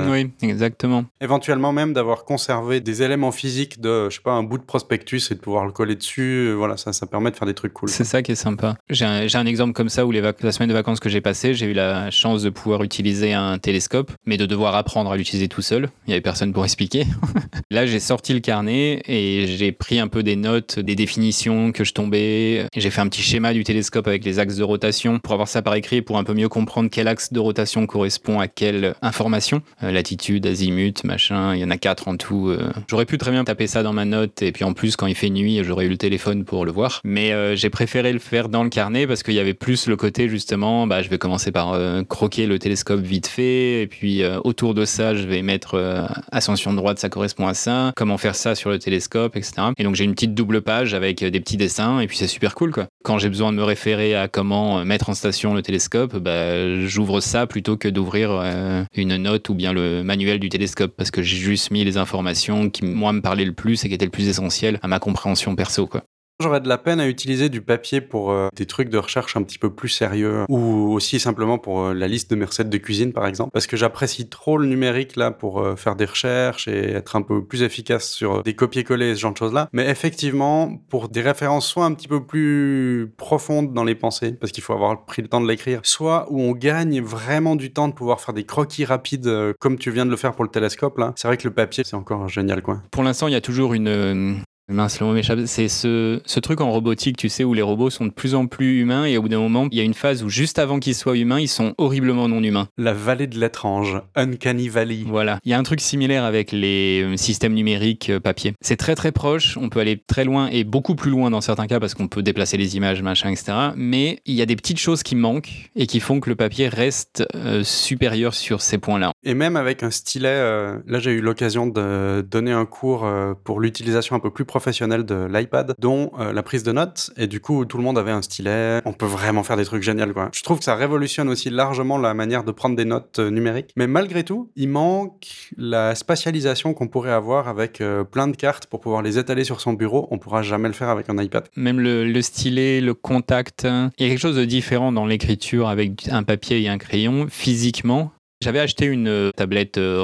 [0.00, 1.04] euh, Oui, exactement.
[1.20, 5.30] Éventuellement même d'avoir conservé des éléments physiques de, je sais pas, un bout de prospectus
[5.30, 6.52] et de pouvoir le coller dessus.
[6.56, 7.88] Voilà, ça, ça permet de faire des trucs cool.
[7.88, 8.76] C'est ça qui est sympa.
[8.88, 11.54] J'ai un, un exemple comme ça où les la semaine de vacances que j'ai passée,
[11.54, 15.48] j'ai eu la chance de pouvoir utiliser un télescope, mais de devoir apprendre à l'utiliser
[15.48, 15.88] tout seul.
[16.06, 17.06] Il n'y avait personne pour expliquer.
[17.70, 21.84] Là, j'ai sorti le carnet et j'ai pris un peu des notes, des définitions que
[21.84, 22.66] je tombais.
[22.74, 25.60] J'ai fait un petit schéma du télescope avec les axes de rotation pour avoir ça
[25.60, 29.60] par écrit pour un peu mieux comprendre quel axe de rotation correspond à quelle information.
[29.82, 32.48] Euh, latitude, azimut, machin, il y en a quatre en tout.
[32.48, 32.72] euh.
[32.88, 35.14] J'aurais pu très bien taper ça dans ma note et puis en plus, quand il
[35.14, 37.02] fait nuit, j'aurais eu le téléphone pour le voir.
[37.04, 39.96] Mais euh, j'ai préféré le faire dans le carnet parce qu'il y avait plus le
[39.96, 44.72] côté justement, bah, je vais commencer par croquer le télescope vite fait et puis autour
[44.72, 48.70] de ça, je vais mettre ascension droite, ça correspond à ça, comment faire ça sur
[48.70, 49.49] le télescope, etc.
[49.76, 52.26] Et donc j'ai une petite double page avec euh, des petits dessins et puis c'est
[52.26, 52.86] super cool quoi.
[53.04, 56.86] Quand j'ai besoin de me référer à comment euh, mettre en station le télescope, bah,
[56.86, 61.10] j'ouvre ça plutôt que d'ouvrir euh, une note ou bien le manuel du télescope parce
[61.10, 64.04] que j'ai juste mis les informations qui moi me parlaient le plus et qui étaient
[64.04, 66.02] le plus essentielles à ma compréhension perso quoi.
[66.40, 69.42] J'aurais de la peine à utiliser du papier pour euh, des trucs de recherche un
[69.42, 72.78] petit peu plus sérieux ou aussi simplement pour euh, la liste de mes recettes de
[72.78, 76.66] cuisine par exemple parce que j'apprécie trop le numérique là pour euh, faire des recherches
[76.66, 79.90] et être un peu plus efficace sur des copier-coller ce genre de choses là mais
[79.90, 84.64] effectivement pour des références soit un petit peu plus profondes dans les pensées parce qu'il
[84.64, 87.92] faut avoir pris le temps de l'écrire soit où on gagne vraiment du temps de
[87.92, 91.12] pouvoir faire des croquis rapides comme tu viens de le faire pour le télescope là
[91.16, 93.74] c'est vrai que le papier c'est encore génial quoi Pour l'instant, il y a toujours
[93.74, 94.42] une.
[94.70, 95.40] Mince, le mot m'échappe.
[95.46, 98.46] C'est ce, ce truc en robotique, tu sais, où les robots sont de plus en
[98.46, 100.78] plus humains et au bout d'un moment, il y a une phase où juste avant
[100.78, 102.68] qu'ils soient humains, ils sont horriblement non humains.
[102.78, 105.38] la vallée de l'étrange Uncanny Valley Voilà.
[105.44, 108.54] Il y a un truc similaire avec les euh, systèmes numériques euh, papier.
[108.60, 111.66] C'est très très proche, on peut aller très loin et beaucoup plus loin dans certains
[111.66, 113.52] cas parce qu'on peut déplacer les images, machin, etc.
[113.76, 116.68] Mais il y a des petites choses qui manquent et qui font que le papier
[116.68, 119.12] reste euh, supérieur sur ces points-là.
[119.22, 123.34] Et même avec un stylet, euh, là j'ai eu l'occasion de donner un cours euh,
[123.44, 127.12] pour l'utilisation un peu plus professionnelle de l'iPad, dont euh, la prise de notes.
[127.16, 128.82] Et du coup, tout le monde avait un stylet.
[128.84, 130.12] On peut vraiment faire des trucs géniaux.
[130.12, 130.28] Quoi.
[130.34, 133.70] Je trouve que ça révolutionne aussi largement la manière de prendre des notes euh, numériques.
[133.76, 138.66] Mais malgré tout, il manque la spatialisation qu'on pourrait avoir avec euh, plein de cartes
[138.66, 140.08] pour pouvoir les étaler sur son bureau.
[140.10, 141.48] On pourra jamais le faire avec un iPad.
[141.56, 143.90] Même le, le stylet, le contact, hein.
[143.98, 147.28] il y a quelque chose de différent dans l'écriture avec un papier et un crayon
[147.30, 148.12] physiquement.
[148.42, 150.02] J'avais acheté une tablette euh,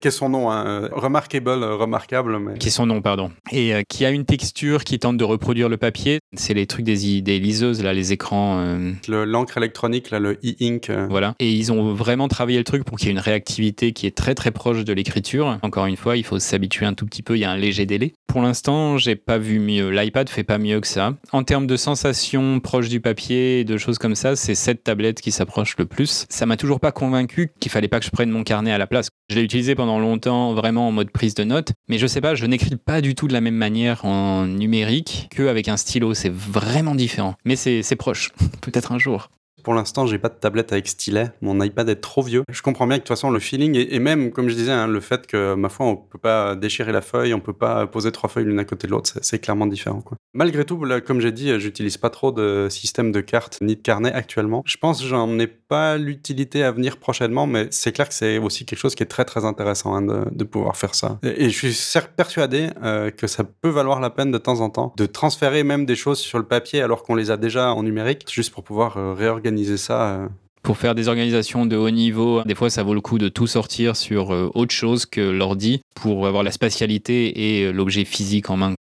[0.00, 2.58] remarquable, Qu'est son nom hein Remarkable, remarquable, mais...
[2.58, 5.68] qui est son nom, pardon, et euh, qui a une texture qui tente de reproduire
[5.68, 6.18] le papier.
[6.36, 8.58] C'est les trucs des, des liseuses, là, les écrans.
[8.60, 10.88] euh, Le- L'encre électronique, là, le e-ink.
[10.90, 11.34] euh, Voilà.
[11.38, 14.16] Et ils ont vraiment travaillé le truc pour qu'il y ait une réactivité qui est
[14.16, 15.58] très très proche de l'écriture.
[15.62, 17.84] Encore une fois, il faut s'habituer un tout petit peu, il y a un léger
[17.86, 18.12] délai.
[18.26, 19.90] Pour l'instant, j'ai pas vu mieux.
[19.90, 21.14] L'iPad fait pas mieux que ça.
[21.32, 25.20] En termes de sensations proches du papier et de choses comme ça, c'est cette tablette
[25.20, 26.26] qui s'approche le plus.
[26.28, 28.86] Ça m'a toujours pas convaincu qu'il fallait pas que je prenne mon carnet à la
[28.86, 29.08] place.
[29.28, 32.34] Je l'ai utilisé pendant longtemps vraiment en mode prise de notes, mais je sais pas,
[32.34, 36.14] je n'écris pas du tout de la même manière en numérique qu'avec un stylo.
[36.14, 37.34] C'est vraiment différent.
[37.44, 38.30] Mais c'est c'est proche.
[38.60, 39.30] Peut-être un jour.
[39.62, 41.30] Pour l'instant, j'ai pas de tablette avec stylet.
[41.40, 42.42] Mon iPad est trop vieux.
[42.50, 44.86] Je comprends bien que de toute façon, le feeling et, même, comme je disais, hein,
[44.86, 48.12] le fait que, ma foi, on peut pas déchirer la feuille, on peut pas poser
[48.12, 50.04] trois feuilles l'une à côté de l'autre, c'est- clairement différent.
[50.34, 54.12] Malgré tout, comme j'ai dit, j'utilise pas trop de système de cartes ni de carnet
[54.12, 54.62] actuellement.
[54.66, 58.38] Je pense que j'en ai pas l'utilité à venir prochainement, mais c'est clair que c'est
[58.38, 61.18] aussi quelque chose qui est très très intéressant hein, de, pouvoir faire ça.
[61.22, 64.92] Et, je suis persuadé euh, que ça peut valoir la peine de temps en temps
[64.96, 68.26] de transférer même des choses sur le papier alors qu'on les a déjà en numérique,
[68.30, 70.14] juste pour pouvoir euh, réorganiser ça.
[70.14, 70.28] euh.
[70.62, 73.46] Pour faire des organisations de haut niveau, des fois ça vaut le coup de tout
[73.46, 78.50] sortir sur euh, autre chose que l'ordi pour avoir la spatialité et euh, l'objet physique
[78.50, 78.74] en main.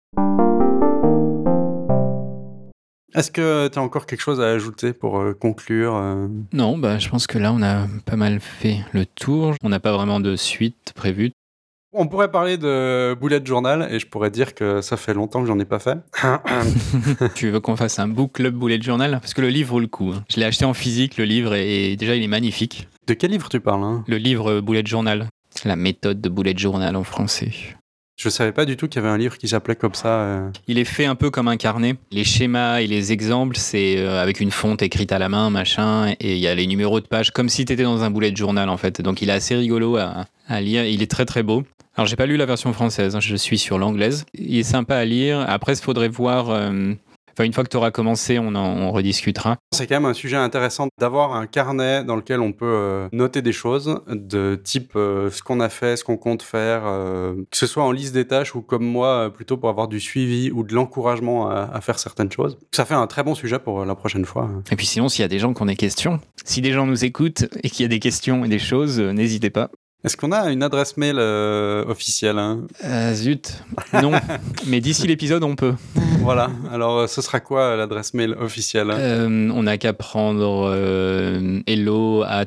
[3.15, 5.95] Est-ce que tu as encore quelque chose à ajouter pour conclure
[6.53, 9.55] Non, bah, je pense que là on a pas mal fait le tour.
[9.63, 11.33] On n'a pas vraiment de suite prévue.
[11.99, 15.47] On pourrait parler de bullet journal et je pourrais dire que ça fait longtemps que
[15.47, 15.97] j'en ai pas fait.
[17.35, 19.13] tu veux qu'on fasse un book club bullet journal?
[19.21, 20.13] Parce que le livre vaut le coup.
[20.15, 20.23] hein.
[20.31, 22.89] Je l'ai acheté en physique, le livre, et déjà il est magnifique.
[23.07, 24.05] de quel livre tu parles hein?
[24.07, 25.29] Le livre bullet journal.
[25.65, 27.51] La méthode de bullet journal en français.
[28.17, 30.09] Je savais pas du tout qu'il y avait un livre qui s'appelait comme ça.
[30.09, 30.51] euh.
[30.69, 31.97] Il est fait un peu comme un carnet.
[32.11, 36.15] Les schémas et les exemples, c'est euh, avec une fonte écrite à la main, machin,
[36.19, 38.35] et il y a les numéros de page, comme si tu étais dans un bullet
[38.35, 39.03] journal en fait.
[39.03, 40.85] Donc il est assez rigolo à, à lire.
[40.87, 41.65] Il est très très beau.
[41.95, 44.25] Alors j'ai pas lu la version française, hein, je suis sur l'anglaise.
[44.35, 45.45] Il est sympa à lire.
[45.49, 46.49] Après, il faudrait voir.
[46.51, 46.95] euh,
[47.37, 49.59] Enfin, une fois que tu auras commencé, on en on rediscutera.
[49.73, 53.43] C'est quand même un sujet intéressant d'avoir un carnet dans lequel on peut euh, noter
[53.43, 57.57] des choses de type euh, ce qu'on a fait, ce qu'on compte faire, euh, que
[57.59, 60.63] ce soit en liste des tâches ou comme moi, plutôt pour avoir du suivi ou
[60.63, 62.57] de l'encouragement à, à faire certaines choses.
[62.73, 64.49] Ça fait un très bon sujet pour la prochaine fois.
[64.71, 66.87] Et puis sinon, s'il y a des gens qui ont des questions, si des gens
[66.87, 69.71] nous écoutent et qu'il y a des questions et des choses, n'hésitez pas.
[70.05, 72.61] Est-ce qu'on a une adresse mail euh, officielle hein?
[72.85, 74.13] Euh, zut, non.
[74.67, 75.75] Mais d'ici l'épisode, on peut.
[76.21, 76.49] Voilà.
[76.71, 78.99] Alors, euh, ce sera quoi l'adresse mail officielle hein?
[78.99, 80.73] Euh, on n'a qu'à prendre
[81.67, 82.45] hello at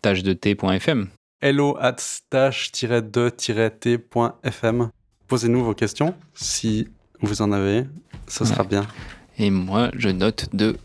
[0.00, 1.08] tâche de t.fm.
[1.42, 4.90] hello at stache-2-t.fm.
[5.28, 6.88] Posez-nous vos questions si
[7.20, 7.84] vous en avez.
[8.26, 8.68] Ce sera Ouais.
[8.68, 8.86] bien.
[9.38, 10.76] Et moi, je note de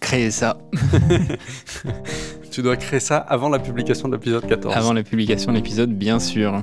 [0.00, 0.58] créer ça
[2.50, 4.76] Tu dois créer ça avant la publication de l'épisode 14.
[4.76, 6.62] avant la publication de l'épisode, bien sûr.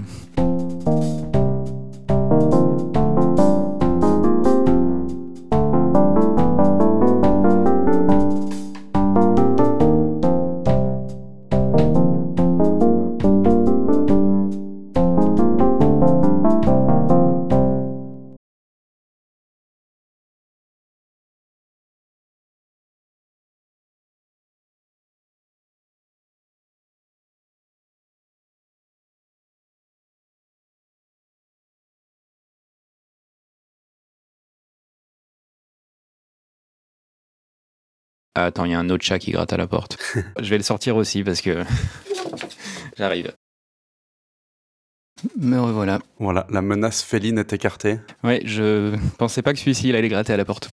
[38.39, 39.97] Ah, attends, il y a un autre chat qui gratte à la porte.
[40.39, 41.63] je vais le sortir aussi parce que
[42.97, 43.33] j'arrive.
[45.35, 45.97] Me revoilà.
[46.19, 47.99] Voilà, la menace féline est écartée.
[48.23, 50.69] Ouais, je pensais pas que celui-ci il allait gratter à la porte.